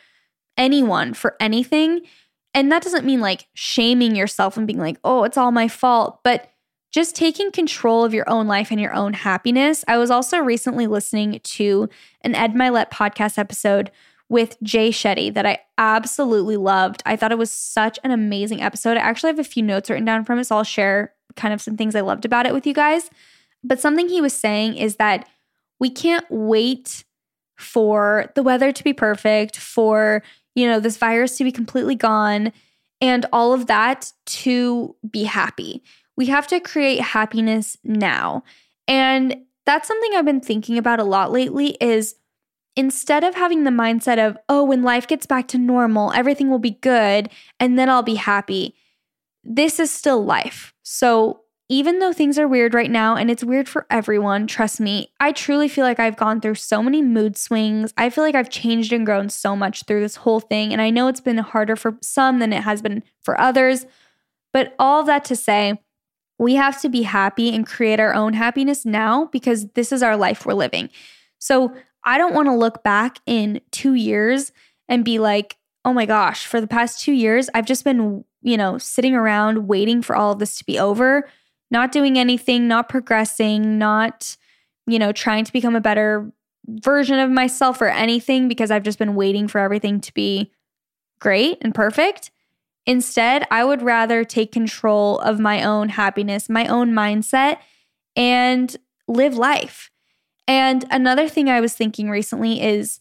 [0.57, 2.03] anyone for anything.
[2.55, 6.21] And that doesn't mean like shaming yourself and being like, oh, it's all my fault,
[6.23, 6.51] but
[6.91, 9.85] just taking control of your own life and your own happiness.
[9.88, 11.88] I was also recently listening to
[12.21, 13.91] an Ed Mylett podcast episode
[14.29, 17.03] with Jay Shetty that I absolutely loved.
[17.07, 18.97] I thought it was such an amazing episode.
[18.97, 21.62] I actually have a few notes written down from it, so I'll share kind of
[21.62, 23.11] some things I loved about it with you guys.
[23.65, 25.29] But something he was saying is that
[25.79, 27.05] we can't wait
[27.57, 30.23] for the weather to be perfect, for,
[30.55, 32.53] you know, this virus to be completely gone
[33.01, 35.83] and all of that to be happy.
[36.17, 38.45] We have to create happiness now.
[38.87, 42.17] And that's something I've been thinking about a lot lately is
[42.77, 46.59] instead of having the mindset of, oh, when life gets back to normal, everything will
[46.59, 47.29] be good
[47.61, 48.75] and then I'll be happy.
[49.45, 50.73] This is still life.
[50.83, 51.42] So
[51.73, 55.33] even though things are weird right now and it's weird for everyone, trust me, I
[55.33, 57.95] truly feel like I've gone through so many mood swings.
[57.97, 60.75] I feel like I've changed and grown so much through this whole thing.
[60.75, 63.87] And I know it's been harder for some than it has been for others.
[64.53, 65.81] But all that to say,
[66.39, 70.19] we have to be happy and create our own happiness now because this is our
[70.19, 70.91] life we're living.
[71.39, 74.53] So I don't want to look back in two years
[74.91, 75.57] and be like,
[75.87, 79.69] oh my gosh, for the past two years, I've just been, you know, sitting around
[79.69, 81.31] waiting for all of this to be over,
[81.73, 84.37] not doing anything, not progressing, not,
[84.87, 86.31] you know, trying to become a better
[86.69, 90.53] version of myself or anything because I've just been waiting for everything to be
[91.19, 92.31] great and perfect.
[92.85, 97.57] Instead, I would rather take control of my own happiness, my own mindset,
[98.15, 98.77] and
[99.09, 99.91] live life.
[100.47, 103.01] And another thing I was thinking recently is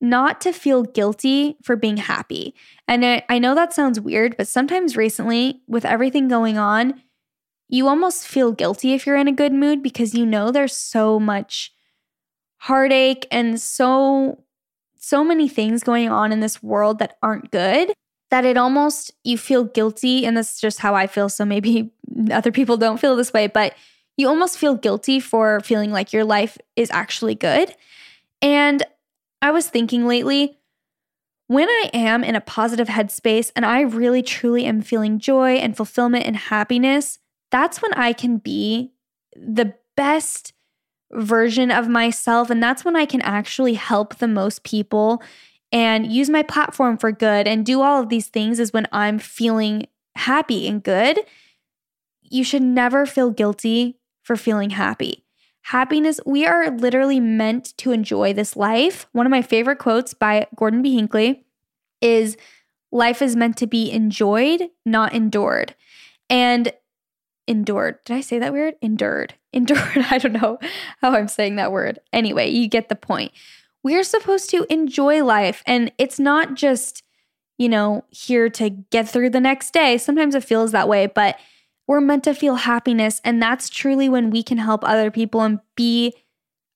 [0.00, 2.54] not to feel guilty for being happy.
[2.86, 7.00] And I, I, know that sounds weird, but sometimes recently, with everything going on,
[7.68, 11.18] you almost feel guilty if you're in a good mood because you know there's so
[11.18, 11.72] much
[12.58, 14.42] heartache and so
[14.96, 17.92] so many things going on in this world that aren't good
[18.30, 21.92] that it almost you feel guilty and this is just how I feel so maybe
[22.30, 23.74] other people don't feel this way but
[24.16, 27.74] you almost feel guilty for feeling like your life is actually good.
[28.40, 28.82] And
[29.42, 30.58] I was thinking lately
[31.46, 35.76] when I am in a positive headspace and I really truly am feeling joy and
[35.76, 37.18] fulfillment and happiness,
[37.54, 38.90] that's when I can be
[39.36, 40.54] the best
[41.12, 42.50] version of myself.
[42.50, 45.22] And that's when I can actually help the most people
[45.70, 49.20] and use my platform for good and do all of these things is when I'm
[49.20, 49.86] feeling
[50.16, 51.20] happy and good.
[52.22, 55.24] You should never feel guilty for feeling happy.
[55.62, 59.06] Happiness, we are literally meant to enjoy this life.
[59.12, 60.96] One of my favorite quotes by Gordon B.
[60.96, 61.44] Hinckley
[62.00, 62.36] is
[62.90, 65.76] Life is meant to be enjoyed, not endured.
[66.28, 66.72] And
[67.46, 68.74] endured, did I say that word?
[68.82, 69.34] Endured.
[69.52, 70.04] Endured.
[70.10, 70.58] I don't know
[71.00, 72.00] how I'm saying that word.
[72.12, 73.32] Anyway, you get the point
[73.84, 75.62] we are supposed to enjoy life.
[75.66, 77.04] And it's not just,
[77.58, 79.98] you know, here to get through the next day.
[79.98, 81.38] Sometimes it feels that way, but
[81.86, 83.20] we're meant to feel happiness.
[83.24, 86.14] And that's truly when we can help other people and be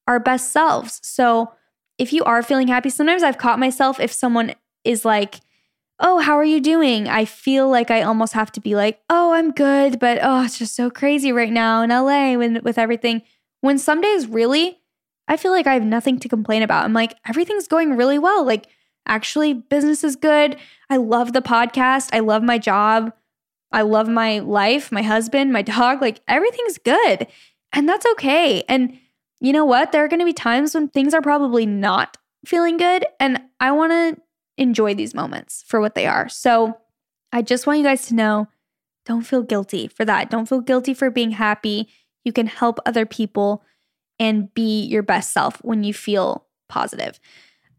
[0.06, 1.00] our best selves.
[1.02, 1.52] So
[1.96, 4.54] if you are feeling happy, sometimes I've caught myself if someone
[4.84, 5.40] is like,
[6.00, 7.08] Oh, how are you doing?
[7.08, 10.58] I feel like I almost have to be like, Oh, I'm good, but oh, it's
[10.58, 13.22] just so crazy right now in LA with, with everything.
[13.60, 14.78] When some days really,
[15.26, 16.84] I feel like I have nothing to complain about.
[16.84, 18.44] I'm like, everything's going really well.
[18.44, 18.68] Like,
[19.06, 20.56] actually, business is good.
[20.88, 22.10] I love the podcast.
[22.12, 23.12] I love my job.
[23.70, 26.00] I love my life, my husband, my dog.
[26.00, 27.26] Like, everything's good.
[27.72, 28.62] And that's okay.
[28.68, 28.98] And
[29.40, 29.92] you know what?
[29.92, 33.04] There are going to be times when things are probably not feeling good.
[33.20, 34.22] And I want to
[34.58, 36.28] enjoy these moments for what they are.
[36.28, 36.76] So
[37.32, 38.48] I just want you guys to know
[39.06, 40.28] don't feel guilty for that.
[40.28, 41.88] Don't feel guilty for being happy.
[42.24, 43.64] You can help other people
[44.18, 47.18] and be your best self when you feel positive.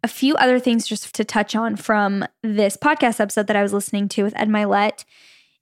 [0.02, 3.74] A few other things just to touch on from this podcast episode that I was
[3.74, 5.04] listening to with Ed Mylett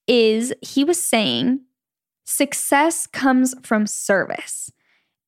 [0.07, 1.61] is he was saying
[2.23, 4.71] success comes from service.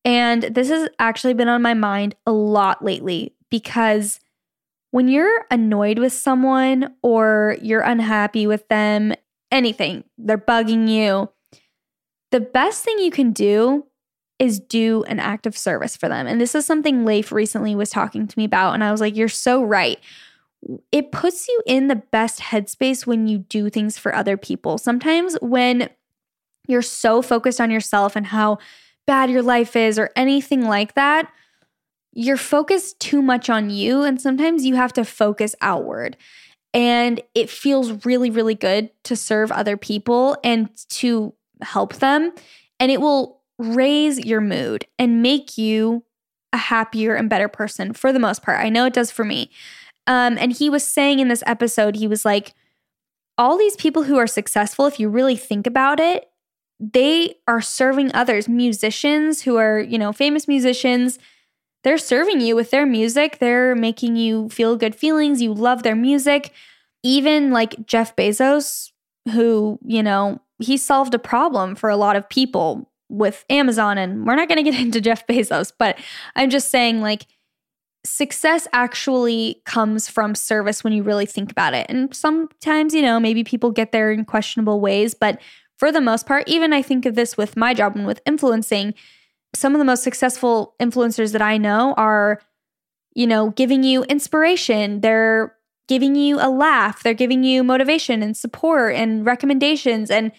[0.04, 4.20] And this has actually been on my mind a lot lately because
[4.90, 9.12] when you're annoyed with someone or you're unhappy with them,
[9.50, 11.28] anything, they're bugging you,
[12.30, 13.86] the best thing you can do
[14.38, 16.26] is do an act of service for them.
[16.26, 18.72] And this is something Leif recently was talking to me about.
[18.72, 19.98] And I was like, you're so right.
[20.90, 24.78] It puts you in the best headspace when you do things for other people.
[24.78, 25.90] Sometimes when
[26.66, 28.58] you're so focused on yourself and how
[29.06, 31.30] bad your life is or anything like that,
[32.12, 34.02] you're focused too much on you.
[34.02, 36.16] And sometimes you have to focus outward.
[36.72, 42.32] And it feels really, really good to serve other people and to help them.
[42.78, 46.04] And it will raise your mood and make you
[46.52, 48.64] a happier and better person for the most part.
[48.64, 49.50] I know it does for me.
[50.06, 52.54] Um, and he was saying in this episode, he was like,
[53.38, 56.30] all these people who are successful, if you really think about it,
[56.78, 61.18] they are serving others, musicians who are, you know, famous musicians.
[61.82, 63.38] They're serving you with their music.
[63.38, 65.40] They're making you feel good feelings.
[65.40, 66.52] You love their music.
[67.02, 68.90] Even like Jeff Bezos,
[69.32, 74.26] who, you know, he solved a problem for a lot of people with Amazon, and
[74.26, 75.98] we're not going to get into Jeff Bezos, but
[76.36, 77.26] I'm just saying, like,
[78.04, 81.86] success actually comes from service when you really think about it.
[81.88, 85.40] And sometimes, you know, maybe people get there in questionable ways, but
[85.76, 88.94] for the most part, even I think of this with my job and with influencing,
[89.54, 92.40] some of the most successful influencers that I know are,
[93.14, 95.00] you know, giving you inspiration.
[95.00, 95.56] They're
[95.88, 97.02] giving you a laugh.
[97.02, 100.10] They're giving you motivation and support and recommendations.
[100.10, 100.32] And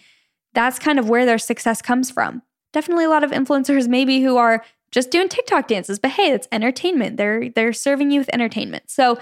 [0.54, 4.36] that's kind of where their success comes from definitely a lot of influencers maybe who
[4.36, 7.16] are just doing TikTok dances, but hey, it's entertainment.
[7.16, 8.90] They're they're serving you with entertainment.
[8.90, 9.18] So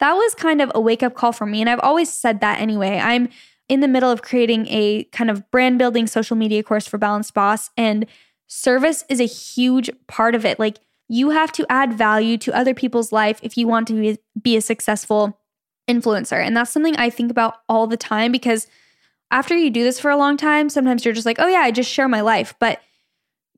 [0.00, 2.60] that was kind of a wake up call for me and I've always said that
[2.60, 2.98] anyway.
[2.98, 3.28] I'm
[3.68, 7.34] in the middle of creating a kind of brand building social media course for Balanced
[7.34, 8.06] Boss and
[8.46, 10.58] service is a huge part of it.
[10.58, 10.78] Like
[11.08, 14.56] you have to add value to other people's life if you want to be, be
[14.56, 15.38] a successful
[15.88, 16.40] influencer.
[16.40, 18.66] And that's something I think about all the time because
[19.30, 21.70] after you do this for a long time, sometimes you're just like, oh yeah, I
[21.70, 22.54] just share my life.
[22.58, 22.80] But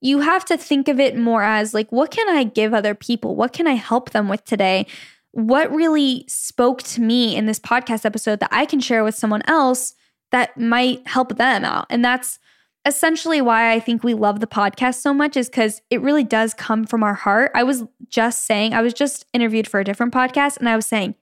[0.01, 3.35] you have to think of it more as like, what can I give other people?
[3.35, 4.87] What can I help them with today?
[5.33, 9.43] What really spoke to me in this podcast episode that I can share with someone
[9.47, 9.95] else
[10.31, 11.87] that might help them out?
[11.91, 12.39] And that's
[12.89, 16.55] essentially why I think we love the podcast so much, is because it really does
[16.55, 17.53] come from our heart.
[17.55, 20.87] I was just saying, I was just interviewed for a different podcast, and I was
[20.87, 21.15] saying,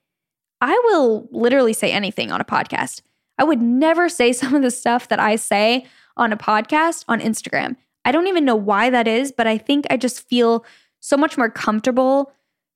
[0.61, 3.01] I will literally say anything on a podcast.
[3.37, 7.19] I would never say some of the stuff that I say on a podcast on
[7.19, 7.75] Instagram.
[8.05, 10.65] I don't even know why that is, but I think I just feel
[11.01, 12.31] so much more comfortable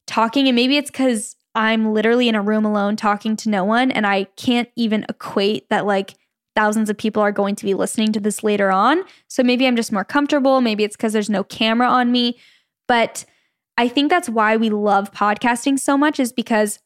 [0.06, 0.48] talking.
[0.48, 4.06] And maybe it's because I'm literally in a room alone talking to no one and
[4.06, 6.16] I can't even equate that like
[6.56, 9.04] thousands of people are going to be listening to this later on.
[9.28, 10.62] So maybe I'm just more comfortable.
[10.62, 12.38] Maybe it's because there's no camera on me.
[12.88, 13.26] But
[13.78, 16.80] I think that's why we love podcasting so much, is because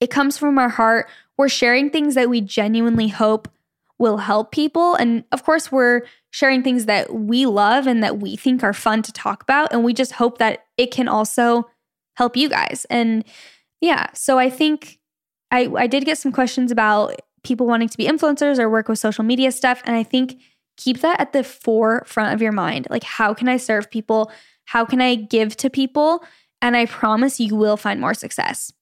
[0.00, 1.08] it comes from our heart.
[1.38, 3.48] We're sharing things that we genuinely hope
[3.98, 4.94] will help people.
[4.94, 9.02] And of course, we're sharing things that we love and that we think are fun
[9.02, 9.72] to talk about.
[9.72, 11.70] And we just hope that it can also
[12.16, 12.86] help you guys.
[12.90, 13.24] And
[13.80, 14.98] yeah, so I think
[15.50, 18.98] I, I did get some questions about people wanting to be influencers or work with
[18.98, 19.82] social media stuff.
[19.84, 20.40] And I think
[20.76, 22.86] keep that at the forefront of your mind.
[22.90, 24.30] Like, how can I serve people?
[24.64, 26.24] How can I give to people?
[26.60, 28.72] And I promise you will find more success.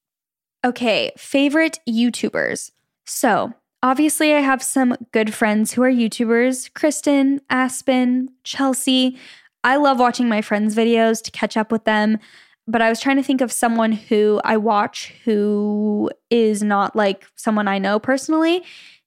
[0.64, 2.70] Okay, favorite YouTubers.
[3.04, 3.52] So
[3.84, 9.18] Obviously, I have some good friends who are YouTubers Kristen, Aspen, Chelsey.
[9.62, 12.18] I love watching my friends' videos to catch up with them.
[12.66, 17.26] But I was trying to think of someone who I watch who is not like
[17.36, 18.64] someone I know personally.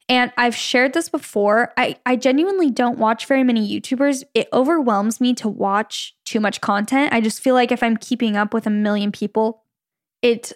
[0.09, 1.73] And I've shared this before.
[1.75, 4.23] I, I genuinely don't watch very many YouTubers.
[4.33, 7.13] It overwhelms me to watch too much content.
[7.13, 9.63] I just feel like if I'm keeping up with a million people,
[10.21, 10.53] it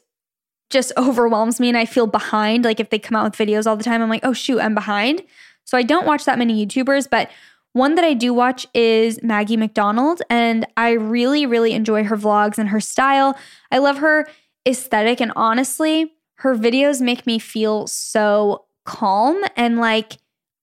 [0.69, 2.63] just overwhelms me and I feel behind.
[2.63, 4.75] Like if they come out with videos all the time, I'm like, oh shoot, I'm
[4.75, 5.23] behind.
[5.65, 7.29] So I don't watch that many YouTubers, but
[7.73, 12.57] one that I do watch is Maggie MacDonald, and I really, really enjoy her vlogs
[12.57, 13.37] and her style.
[13.71, 14.27] I love her
[14.67, 20.17] aesthetic, and honestly, her videos make me feel so calm and like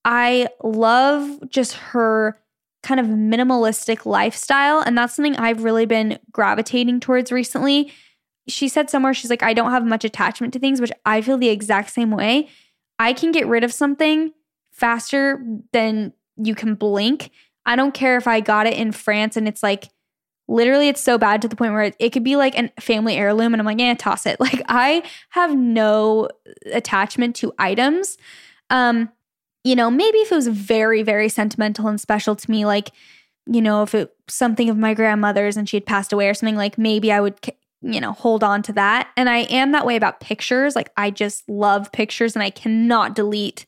[0.05, 2.37] I love just her
[2.83, 4.81] kind of minimalistic lifestyle.
[4.81, 7.93] And that's something I've really been gravitating towards recently
[8.49, 11.39] she said somewhere, she's like, I don't have much attachment to things, which I feel
[11.39, 12.49] the exact same way.
[12.99, 14.33] I can get rid of something
[14.73, 16.13] faster than
[16.43, 17.31] you can blink.
[17.67, 19.89] I don't care if I got it in France and it's like
[20.49, 23.17] literally it's so bad to the point where it, it could be like a family
[23.17, 24.41] heirloom and I'm like, yeah, toss it.
[24.41, 26.29] Like I have no
[26.73, 28.17] attachment to items.
[28.71, 29.11] Um,
[29.65, 32.91] you know, maybe if it was very, very sentimental and special to me, like
[33.49, 36.57] you know, if it something of my grandmother's and she had passed away or something,
[36.57, 37.35] like maybe I would,
[37.81, 39.09] you know, hold on to that.
[39.17, 40.77] And I am that way about pictures.
[40.77, 43.65] Like I just love pictures and I cannot delete.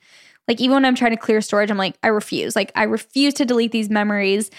[0.50, 2.56] Like even when I'm trying to clear storage, I'm like, I refuse.
[2.56, 4.50] Like I refuse to delete these memories.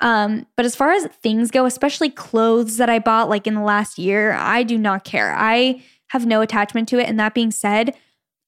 [0.00, 3.62] Um, but as far as things go, especially clothes that I bought like in the
[3.62, 5.34] last year, I do not care.
[5.34, 7.08] I have no attachment to it.
[7.08, 7.94] And that being said,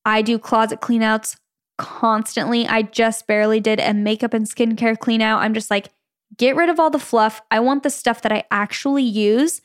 [0.04, 1.38] I do closet cleanouts
[1.78, 2.66] constantly.
[2.68, 5.40] I just barely did a makeup and skincare clean out.
[5.40, 5.88] I'm just like,
[6.36, 7.40] get rid of all the fluff.
[7.50, 9.62] I want the stuff that I actually use.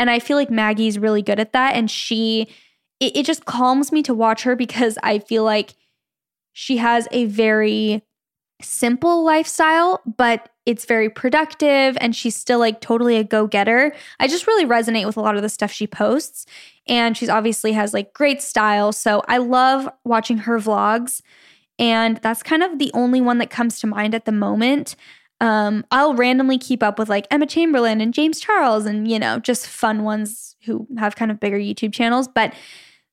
[0.00, 1.76] And I feel like Maggie's really good at that.
[1.76, 2.48] And she,
[2.98, 5.74] it, it just calms me to watch her because I feel like
[6.52, 8.02] she has a very
[8.60, 13.92] simple lifestyle, but it's very productive and she's still like totally a go-getter.
[14.20, 16.46] I just really resonate with a lot of the stuff she posts
[16.86, 18.92] and she's obviously has like great style.
[18.92, 21.20] So I love watching her vlogs
[21.78, 24.94] and that's kind of the only one that comes to mind at the moment.
[25.40, 29.40] Um, I'll randomly keep up with like Emma Chamberlain and James Charles and you know,
[29.40, 32.54] just fun ones who have kind of bigger YouTube channels, but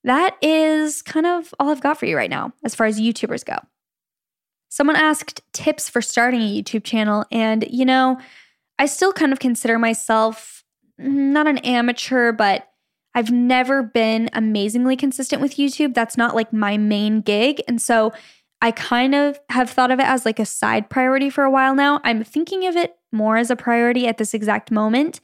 [0.03, 3.45] that is kind of all I've got for you right now as far as YouTubers
[3.45, 3.57] go.
[4.69, 8.19] Someone asked tips for starting a YouTube channel, and you know,
[8.77, 10.63] I still kind of consider myself
[10.97, 12.69] not an amateur, but
[13.15, 15.93] I've never been amazingly consistent with YouTube.
[15.93, 17.61] That's not like my main gig.
[17.67, 18.13] And so
[18.61, 21.73] I kind of have thought of it as like a side priority for a while
[21.73, 22.01] now.
[22.03, 25.21] I'm thinking of it more as a priority at this exact moment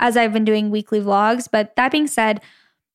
[0.00, 1.48] as I've been doing weekly vlogs.
[1.50, 2.40] But that being said,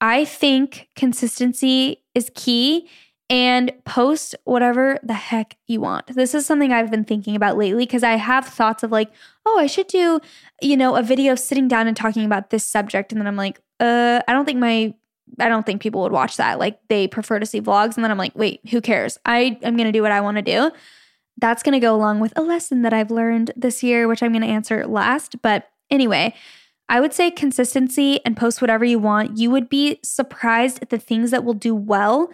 [0.02, 2.89] I think consistency is key
[3.30, 6.08] and post whatever the heck you want.
[6.08, 9.10] This is something I've been thinking about lately because I have thoughts of like,
[9.45, 10.20] oh, I should do,
[10.62, 13.14] you know, a video sitting down and talking about this subject.
[13.14, 14.93] And then I'm like, uh, I don't think my,
[15.39, 16.60] I don't think people would watch that.
[16.60, 17.95] Like they prefer to see vlogs.
[17.95, 19.18] And then I'm like, wait, who cares?
[19.24, 20.72] I am going to do what I want to do.
[21.38, 24.34] That's going to go along with a lesson that I've learned this year, which I'm
[24.34, 25.41] going to answer last.
[25.41, 26.36] But anyway,
[26.92, 29.38] I would say consistency and post whatever you want.
[29.39, 32.32] You would be surprised at the things that will do well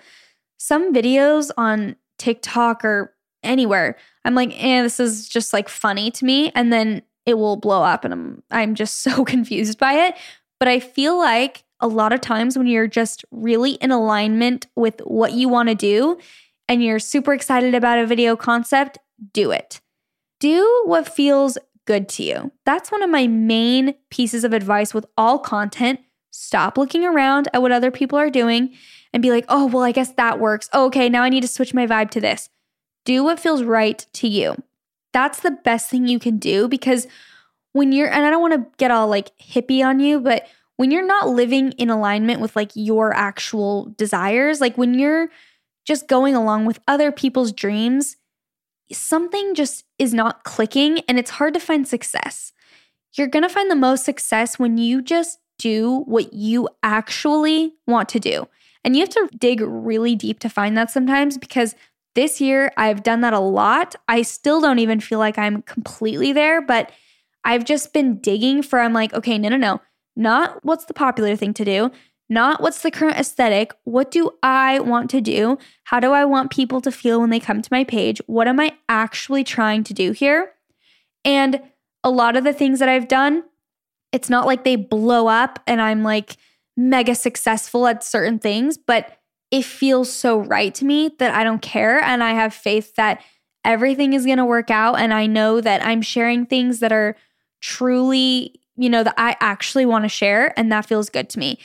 [0.58, 3.96] some videos on TikTok or anywhere,
[4.26, 6.52] I'm like, eh, this is just like funny to me.
[6.56, 10.16] And then it will blow up and I'm I'm just so confused by it.
[10.60, 15.00] But I feel like a lot of times when you're just really in alignment with
[15.02, 16.18] what you want to do
[16.68, 18.98] and you're super excited about a video concept,
[19.32, 19.80] do it.
[20.40, 22.52] Do what feels good to you.
[22.66, 26.02] That's one of my main pieces of advice with all content.
[26.30, 28.76] Stop looking around at what other people are doing
[29.12, 30.70] and be like, oh, well, I guess that works.
[30.74, 32.50] Oh, okay, now I need to switch my vibe to this.
[33.06, 34.56] Do what feels right to you.
[35.14, 37.08] That's the best thing you can do because
[37.72, 40.92] when you're, and I don't want to get all like hippie on you, but when
[40.92, 45.30] you're not living in alignment with like your actual desires, like when you're
[45.86, 48.18] just going along with other people's dreams,
[48.92, 52.54] something just is not clicking and it's hard to find success.
[53.14, 58.10] You're going to find the most success when you just do what you actually want
[58.10, 58.48] to do.
[58.84, 61.76] And you have to dig really deep to find that sometimes because
[62.16, 63.96] this year I've done that a lot.
[64.08, 66.92] I still don't even feel like I'm completely there, but
[67.44, 69.82] I've just been digging for, I'm like, okay, no, no, no,
[70.16, 71.92] not what's the popular thing to do,
[72.30, 73.74] not what's the current aesthetic.
[73.84, 75.58] What do I want to do?
[75.86, 78.22] How do I want people to feel when they come to my page?
[78.28, 80.54] What am I actually trying to do here?
[81.24, 81.62] And
[82.04, 83.44] a lot of the things that I've done,
[84.12, 86.38] it's not like they blow up and I'm like,
[86.78, 89.18] mega successful at certain things, but
[89.50, 92.00] it feels so right to me that I don't care.
[92.00, 93.22] And I have faith that
[93.66, 95.00] everything is going to work out.
[95.00, 97.16] And I know that I'm sharing things that are
[97.62, 100.58] truly, you know, that I actually want to share.
[100.58, 101.60] And that feels good to me.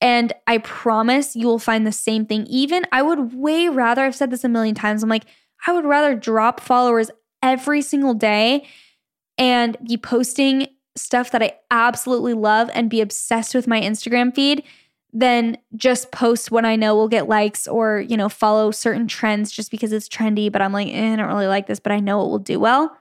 [0.00, 2.46] And I promise you will find the same thing.
[2.48, 5.24] Even I would way rather, I've said this a million times, I'm like,
[5.66, 7.10] I would rather drop followers
[7.42, 8.66] every single day
[9.38, 14.62] and be posting stuff that I absolutely love and be obsessed with my Instagram feed
[15.12, 19.50] than just post what I know will get likes or, you know, follow certain trends
[19.50, 22.00] just because it's trendy, but I'm like, eh, I don't really like this, but I
[22.00, 22.96] know it will do well.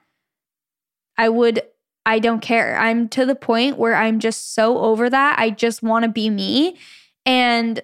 [1.17, 1.61] I would,
[2.05, 2.77] I don't care.
[2.77, 5.39] I'm to the point where I'm just so over that.
[5.39, 6.77] I just want to be me.
[7.25, 7.81] And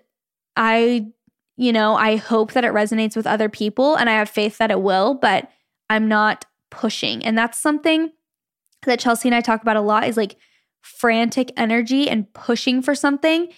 [0.56, 1.08] I,
[1.58, 4.72] you know, I hope that it resonates with other people and I have faith that
[4.72, 5.50] it will, but
[5.90, 7.26] I'm not pushing.
[7.26, 8.12] And that's something
[8.84, 10.38] that Chelsey and I talk about a lot is like
[10.82, 13.50] frantic energy and pushing for something.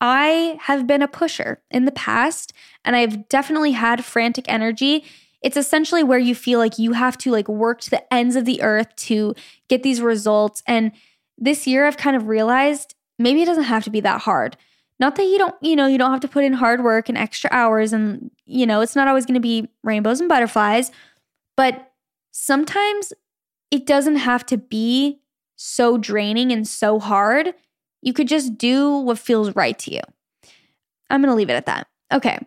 [0.00, 2.52] I have been a pusher in the past
[2.84, 5.04] and I've definitely had frantic energy.
[5.42, 8.44] It's essentially where you feel like you have to like work to the ends of
[8.44, 9.34] the earth to
[9.68, 10.92] get these results and
[11.38, 14.56] this year I've kind of realized maybe it doesn't have to be that hard.
[14.98, 17.18] Not that you don't, you know, you don't have to put in hard work and
[17.18, 20.90] extra hours and you know, it's not always going to be rainbows and butterflies,
[21.56, 21.92] but
[22.32, 23.12] sometimes
[23.70, 25.20] it doesn't have to be
[25.56, 27.54] so draining and so hard.
[28.02, 30.02] You could just do what feels right to you.
[31.10, 31.88] I'm going to leave it at that.
[32.12, 32.38] Okay.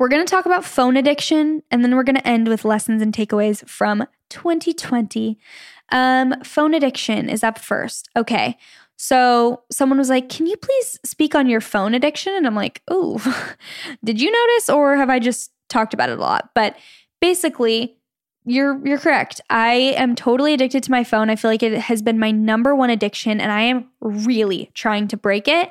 [0.00, 3.02] We're going to talk about phone addiction and then we're going to end with lessons
[3.02, 5.38] and takeaways from 2020.
[5.90, 8.08] Um, phone addiction is up first.
[8.16, 8.56] Okay.
[8.96, 12.32] So someone was like, Can you please speak on your phone addiction?
[12.34, 13.20] And I'm like, Ooh,
[14.04, 16.48] did you notice or have I just talked about it a lot?
[16.54, 16.76] But
[17.20, 17.98] basically,
[18.46, 19.42] you're you're correct.
[19.50, 21.28] I am totally addicted to my phone.
[21.28, 25.08] I feel like it has been my number one addiction and I am really trying
[25.08, 25.70] to break it.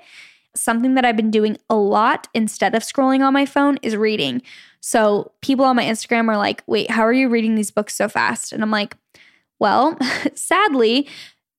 [0.61, 4.41] Something that I've been doing a lot instead of scrolling on my phone is reading.
[4.81, 8.07] So people on my Instagram are like, "Wait, how are you reading these books so
[8.07, 8.95] fast?" And I'm like,
[9.59, 9.97] "Well,
[10.35, 11.07] sadly,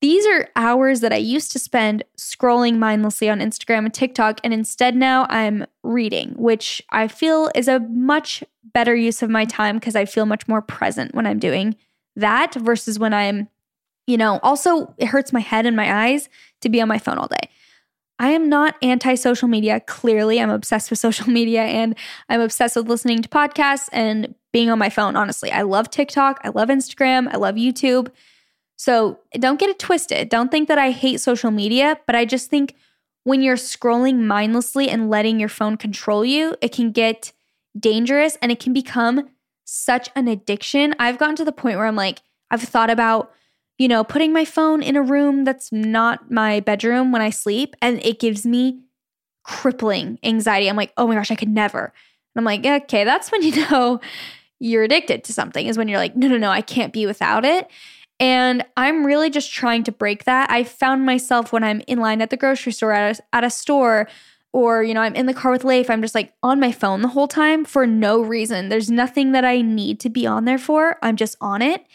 [0.01, 4.55] these are hours that I used to spend scrolling mindlessly on Instagram and TikTok, and
[4.55, 8.42] instead now I'm reading, which I feel is a much
[8.72, 11.76] better use of my time because I feel much more present when I'm doing
[12.16, 13.48] that versus when I'm,
[14.07, 16.28] you know, also it hurts my head and my eyes
[16.62, 17.48] to be on my phone all day.
[18.20, 19.80] I am not anti social media.
[19.80, 21.96] Clearly, I'm obsessed with social media and
[22.28, 25.16] I'm obsessed with listening to podcasts and being on my phone.
[25.16, 26.40] Honestly, I love TikTok.
[26.44, 27.32] I love Instagram.
[27.32, 28.08] I love YouTube.
[28.76, 30.28] So don't get it twisted.
[30.28, 32.76] Don't think that I hate social media, but I just think
[33.24, 37.32] when you're scrolling mindlessly and letting your phone control you, it can get
[37.78, 39.28] dangerous and it can become
[39.64, 40.94] such an addiction.
[40.98, 43.32] I've gotten to the point where I'm like, I've thought about,
[43.80, 47.74] you know, putting my phone in a room that's not my bedroom when I sleep,
[47.80, 48.82] and it gives me
[49.42, 50.68] crippling anxiety.
[50.68, 51.84] I'm like, oh my gosh, I could never.
[51.84, 51.92] And
[52.36, 53.98] I'm like, okay, that's when you know
[54.58, 57.46] you're addicted to something, is when you're like, no, no, no, I can't be without
[57.46, 57.70] it.
[58.20, 60.50] And I'm really just trying to break that.
[60.50, 63.50] I found myself when I'm in line at the grocery store, at a, at a
[63.50, 64.08] store,
[64.52, 67.00] or, you know, I'm in the car with Leif, I'm just like on my phone
[67.00, 68.68] the whole time for no reason.
[68.68, 70.98] There's nothing that I need to be on there for.
[71.00, 71.86] I'm just on it.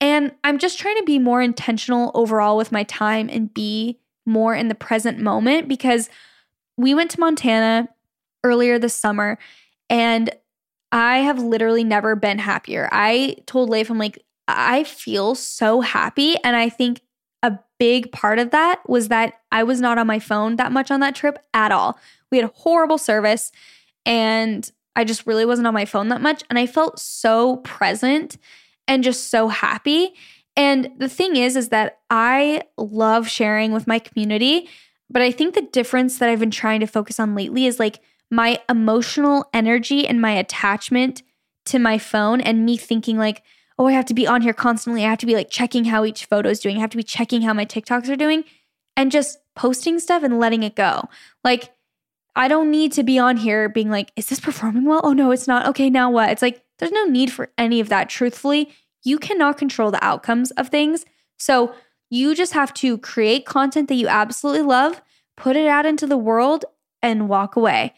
[0.00, 4.54] And I'm just trying to be more intentional overall with my time and be more
[4.54, 6.08] in the present moment because
[6.76, 7.88] we went to Montana
[8.44, 9.38] earlier this summer
[9.90, 10.30] and
[10.92, 12.88] I have literally never been happier.
[12.92, 16.36] I told Leif, I'm like, I feel so happy.
[16.42, 17.02] And I think
[17.42, 20.90] a big part of that was that I was not on my phone that much
[20.90, 21.98] on that trip at all.
[22.30, 23.52] We had horrible service
[24.06, 26.42] and I just really wasn't on my phone that much.
[26.50, 28.38] And I felt so present
[28.88, 30.14] and just so happy.
[30.56, 34.68] And the thing is, is that I love sharing with my community.
[35.08, 38.00] But I think the difference that I've been trying to focus on lately is like
[38.30, 41.22] my emotional energy and my attachment
[41.66, 43.42] to my phone and me thinking like,
[43.78, 45.04] oh, I have to be on here constantly.
[45.04, 46.76] I have to be like checking how each photo is doing.
[46.76, 48.44] I have to be checking how my TikToks are doing
[48.96, 51.08] and just posting stuff and letting it go.
[51.44, 51.72] Like,
[52.34, 55.00] I don't need to be on here being like, is this performing well?
[55.04, 55.66] Oh, no, it's not.
[55.66, 56.30] Okay, now what?
[56.30, 58.08] It's like, there's no need for any of that.
[58.08, 58.70] Truthfully,
[59.02, 61.04] you cannot control the outcomes of things.
[61.36, 61.74] So
[62.10, 65.02] you just have to create content that you absolutely love,
[65.36, 66.64] put it out into the world,
[67.02, 67.94] and walk away.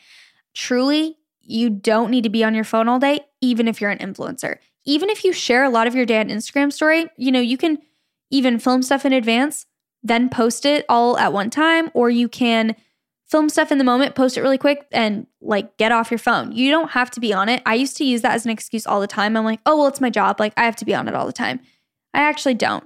[0.54, 3.98] Truly, you don't need to be on your phone all day, even if you're an
[3.98, 7.40] influencer even if you share a lot of your day on Instagram story, you know,
[7.40, 7.78] you can
[8.30, 9.66] even film stuff in advance,
[10.02, 12.74] then post it all at one time, or you can
[13.30, 16.52] film stuff in the moment, post it really quick, and like get off your phone.
[16.52, 17.62] You don't have to be on it.
[17.64, 19.36] I used to use that as an excuse all the time.
[19.36, 20.40] I'm like, oh, well, it's my job.
[20.40, 21.60] Like, I have to be on it all the time.
[22.12, 22.84] I actually don't.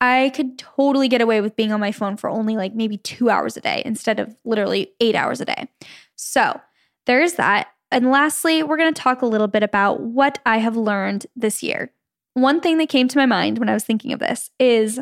[0.00, 3.28] I could totally get away with being on my phone for only like maybe two
[3.28, 5.68] hours a day instead of literally eight hours a day.
[6.16, 6.60] So
[7.06, 7.68] there's that.
[7.90, 11.62] And lastly, we're going to talk a little bit about what I have learned this
[11.62, 11.92] year.
[12.34, 15.00] One thing that came to my mind when I was thinking of this is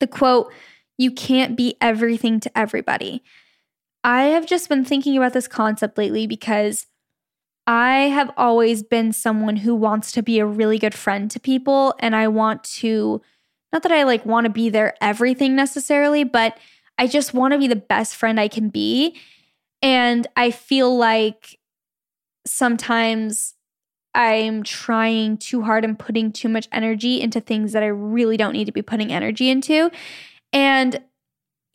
[0.00, 0.52] the quote,
[0.98, 3.22] You can't be everything to everybody.
[4.04, 6.86] I have just been thinking about this concept lately because
[7.66, 11.94] I have always been someone who wants to be a really good friend to people.
[11.98, 13.20] And I want to,
[13.72, 16.58] not that I like want to be their everything necessarily, but
[16.96, 19.16] I just want to be the best friend I can be.
[19.82, 21.58] And I feel like
[22.46, 23.54] sometimes
[24.14, 28.54] I'm trying too hard and putting too much energy into things that I really don't
[28.54, 29.90] need to be putting energy into.
[30.52, 31.02] And,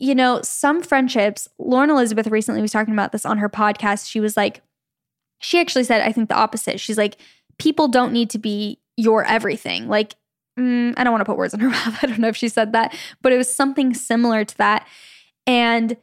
[0.04, 4.10] you know, some friendships, Lauren Elizabeth recently was talking about this on her podcast.
[4.10, 4.62] She was like,
[5.40, 6.82] she actually said, I think the opposite.
[6.82, 7.16] She's like,
[7.58, 9.88] people don't need to be your everything.
[9.88, 10.16] Like,
[10.60, 12.00] mm, I don't want to put words in her mouth.
[12.02, 14.86] I don't know if she said that, but it was something similar to that.
[15.48, 15.96] And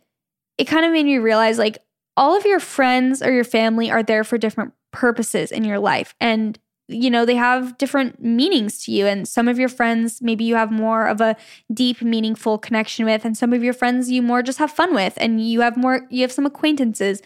[0.56, 1.76] it kind of made me realize like,
[2.16, 6.14] all of your friends or your family are there for different purposes in your life.
[6.20, 6.58] And
[6.90, 9.06] you know, they have different meanings to you.
[9.06, 11.36] And some of your friends, maybe you have more of a
[11.72, 15.14] deep, meaningful connection with, and some of your friends you more just have fun with,
[15.16, 17.22] and you have more, you have some acquaintances.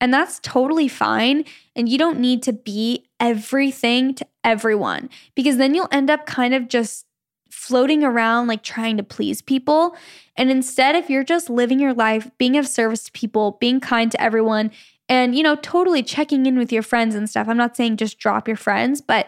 [0.00, 1.44] And that's totally fine.
[1.76, 6.54] And you don't need to be everything to everyone because then you'll end up kind
[6.54, 7.04] of just
[7.50, 9.94] floating around like trying to please people.
[10.36, 14.10] And instead, if you're just living your life, being of service to people, being kind
[14.12, 14.70] to everyone,
[15.10, 17.48] and, you know, totally checking in with your friends and stuff.
[17.48, 19.26] I'm not saying just drop your friends, but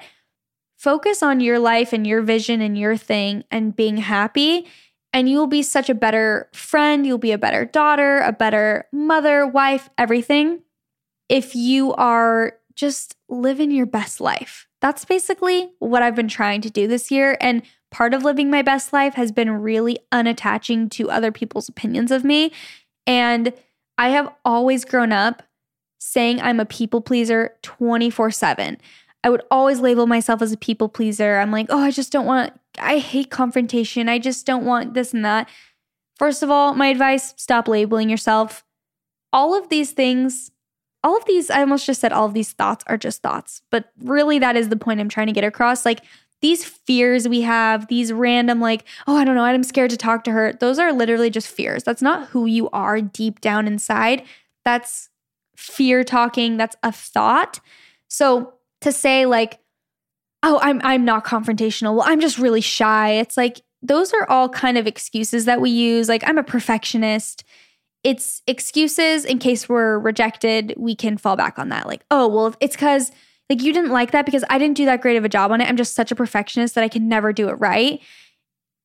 [0.78, 4.68] focus on your life and your vision and your thing and being happy.
[5.12, 7.04] And you will be such a better friend.
[7.04, 10.62] You'll be a better daughter, a better mother, wife, everything.
[11.28, 14.68] If you are just living your best life.
[14.80, 17.36] That's basically what I've been trying to do this year.
[17.40, 22.12] And part of living my best life has been really unattaching to other people's opinions
[22.12, 22.52] of me.
[23.04, 23.52] And
[23.98, 25.42] I have always grown up
[26.02, 28.76] saying I'm a people pleaser 24 7.
[29.24, 31.38] I would always label myself as a people pleaser.
[31.38, 34.08] I'm like, oh, I just don't want, I hate confrontation.
[34.08, 35.48] I just don't want this and that.
[36.18, 38.64] First of all, my advice stop labeling yourself.
[39.32, 40.50] All of these things,
[41.04, 43.90] all of these, I almost just said all of these thoughts are just thoughts, but
[44.00, 45.86] really that is the point I'm trying to get across.
[45.86, 46.00] Like
[46.40, 50.24] these fears we have, these random, like, oh, I don't know, I'm scared to talk
[50.24, 51.84] to her, those are literally just fears.
[51.84, 54.24] That's not who you are deep down inside.
[54.64, 55.08] That's
[55.56, 57.60] fear talking, that's a thought.
[58.08, 59.60] So to say like,
[60.42, 61.94] oh, I'm I'm not confrontational.
[61.94, 63.12] Well, I'm just really shy.
[63.12, 66.08] It's like those are all kind of excuses that we use.
[66.08, 67.44] Like I'm a perfectionist.
[68.04, 71.86] It's excuses in case we're rejected, we can fall back on that.
[71.86, 73.12] Like, oh, well, it's cuz
[73.48, 75.60] like you didn't like that because I didn't do that great of a job on
[75.60, 75.68] it.
[75.68, 78.00] I'm just such a perfectionist that I can never do it right.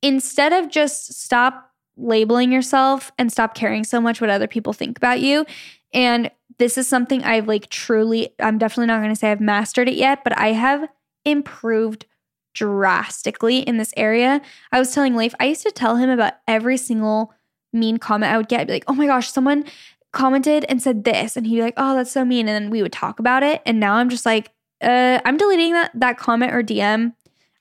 [0.03, 4.97] Instead of just stop labeling yourself and stop caring so much what other people think
[4.97, 5.45] about you
[5.93, 9.87] and this is something I've like truly, I'm definitely not going to say I've mastered
[9.87, 10.89] it yet, but I have
[11.25, 12.05] improved
[12.53, 14.41] drastically in this area.
[14.71, 17.33] I was telling Leif, I used to tell him about every single
[17.71, 18.61] mean comment I would get.
[18.61, 19.65] I'd be like, oh my gosh, someone
[20.11, 21.37] commented and said this.
[21.37, 22.47] And he'd be like, oh, that's so mean.
[22.47, 23.61] And then we would talk about it.
[23.65, 24.51] And now I'm just like,
[24.81, 27.13] uh, I'm deleting that, that comment or DM.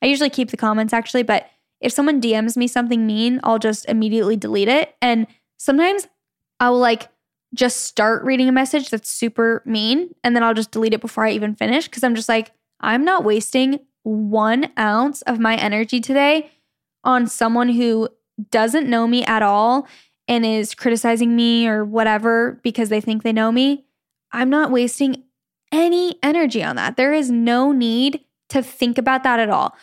[0.02, 3.86] I usually keep the comments actually, but if someone DMs me something mean, I'll just
[3.86, 4.94] immediately delete it.
[5.02, 5.26] And
[5.58, 6.06] sometimes
[6.60, 7.08] I will like
[7.56, 11.24] just start reading a message that's super mean and then I'll just delete it before
[11.24, 16.00] I even finish because I'm just like, I'm not wasting one ounce of my energy
[16.00, 16.50] today
[17.02, 18.08] on someone who
[18.50, 19.88] doesn't know me at all
[20.28, 23.84] and is criticizing me or whatever because they think they know me.
[24.32, 25.24] I'm not wasting
[25.72, 26.96] any energy on that.
[26.96, 29.74] There is no need to think about that at all.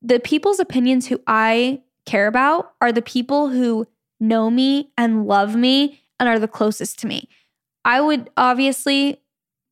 [0.00, 3.86] The people's opinions who I care about are the people who
[4.20, 7.28] know me and love me and are the closest to me.
[7.84, 9.20] I would obviously,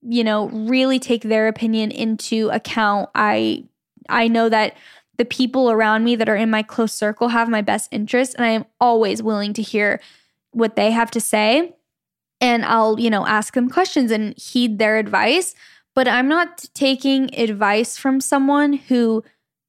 [0.02, 3.10] you know, really take their opinion into account.
[3.14, 3.64] I
[4.08, 4.76] I know that
[5.18, 8.44] the people around me that are in my close circle have my best interest and
[8.44, 10.00] I am always willing to hear
[10.52, 11.74] what they have to say
[12.40, 15.54] and I'll, you know, ask them questions and heed their advice,
[15.94, 19.22] but I'm not taking advice from someone who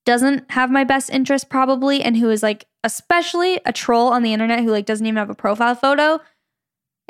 [0.05, 4.33] doesn't have my best interest probably and who is like especially a troll on the
[4.33, 6.19] internet who like doesn't even have a profile photo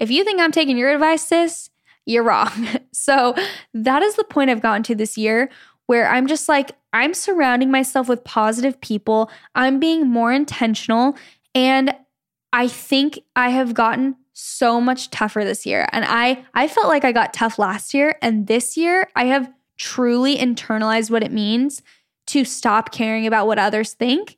[0.02, 1.70] if you think I'm taking your advice, sis,
[2.08, 2.68] you're wrong.
[2.92, 3.36] so
[3.74, 5.50] that is the point I've gotten to this year
[5.86, 9.30] where I'm just like, I'm surrounding myself with positive people.
[9.54, 11.16] I'm being more intentional.
[11.54, 11.96] And
[12.52, 15.88] I think I have gotten so much tougher this year.
[15.92, 19.54] And I I felt like I got tough last year and this year I have
[19.78, 21.84] truly internalized what it means
[22.28, 24.38] to stop caring about what others think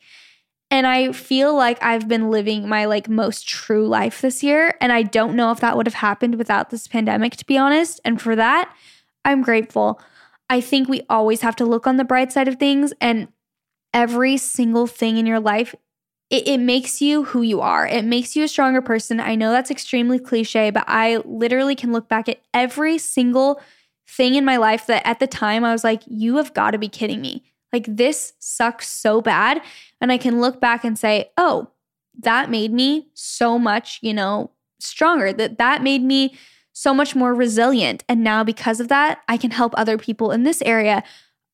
[0.74, 4.76] and I feel like I've been living my like most true life this year.
[4.82, 8.02] And I don't know if that would have happened without this pandemic, to be honest.
[8.04, 8.76] And for that,
[9.24, 10.02] I'm grateful.
[10.50, 12.92] I think we always have to look on the bright side of things.
[13.00, 13.28] And
[13.94, 15.76] every single thing in your life,
[16.32, 17.86] it, it makes you who you are.
[17.86, 19.20] It makes you a stronger person.
[19.20, 23.62] I know that's extremely cliche, but I literally can look back at every single
[24.08, 26.80] thing in my life that at the time I was like, you have got to
[26.80, 27.44] be kidding me.
[27.74, 29.62] Like, this sucks so bad.
[30.00, 31.70] And I can look back and say, oh,
[32.20, 35.34] that made me so much, you know, stronger.
[35.34, 36.36] That that made me
[36.74, 38.04] so much more resilient.
[38.08, 41.04] And now because of that, I can help other people in this area.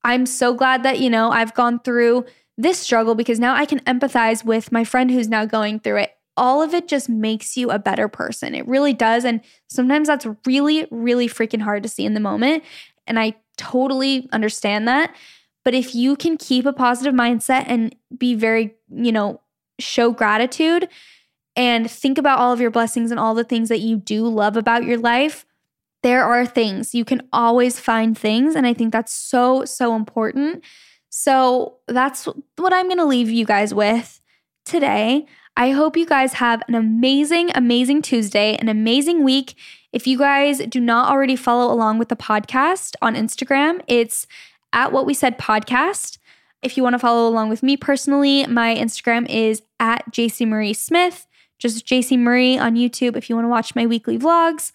[0.03, 2.25] I'm so glad that, you know, I've gone through
[2.57, 6.11] this struggle because now I can empathize with my friend who's now going through it.
[6.35, 8.55] All of it just makes you a better person.
[8.55, 9.25] It really does.
[9.25, 12.63] And sometimes that's really, really freaking hard to see in the moment.
[13.07, 15.13] And I totally understand that.
[15.69, 19.39] But if you can keep a positive mindset and be very, you know,
[19.77, 20.89] show gratitude
[21.55, 24.57] and think about all of your blessings and all the things that you do love
[24.57, 25.45] about your life,
[26.01, 26.95] there are things.
[26.95, 28.55] You can always find things.
[28.55, 30.63] And I think that's so, so important.
[31.09, 34.19] So that's what I'm going to leave you guys with
[34.65, 35.27] today.
[35.55, 39.53] I hope you guys have an amazing, amazing Tuesday, an amazing week.
[39.93, 44.25] If you guys do not already follow along with the podcast on Instagram, it's
[44.73, 46.17] at What We Said podcast.
[46.61, 50.73] If you want to follow along with me personally, my Instagram is at Jaci Marie
[50.73, 51.25] Smith,
[51.57, 54.71] just Jaci Marie on YouTube if you want to watch my weekly vlogs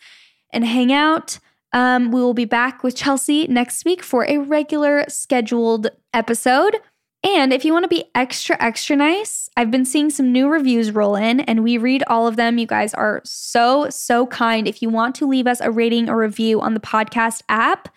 [0.52, 1.38] and hang out.
[1.72, 6.76] Um, we will be back with Chelsey next week for a regular scheduled episode.
[7.24, 10.92] And if you want to be extra, extra nice, I've been seeing some new reviews
[10.92, 12.58] roll in and we read all of them.
[12.58, 14.68] You guys are so, so kind.
[14.68, 17.88] If you want to leave us a rating or review on the podcast app,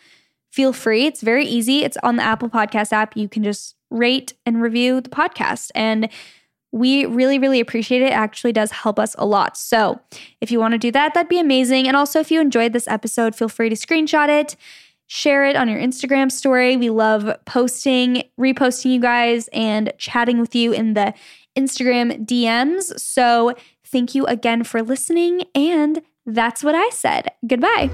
[0.57, 1.05] feel free.
[1.05, 1.83] It's very easy.
[1.83, 3.15] It's on the Apple Podcast app.
[3.15, 5.69] You can just rate and review the podcast.
[5.75, 6.09] And
[6.71, 8.07] we really, really appreciate it.
[8.07, 9.55] It actually does help us a lot.
[9.55, 10.01] So
[10.41, 11.87] if you want to do that, that'd be amazing.
[11.87, 14.55] And also, if you enjoyed this episode, feel free to screenshot it,
[15.05, 16.75] share it on your Instagram story.
[16.75, 21.13] We love posting, reposting you guys, and chatting with you in the
[21.55, 22.99] Instagram DMs.
[22.99, 23.53] So
[23.85, 25.43] thank you again for listening.
[25.53, 27.29] And that's what I said.
[27.45, 27.91] Goodbye.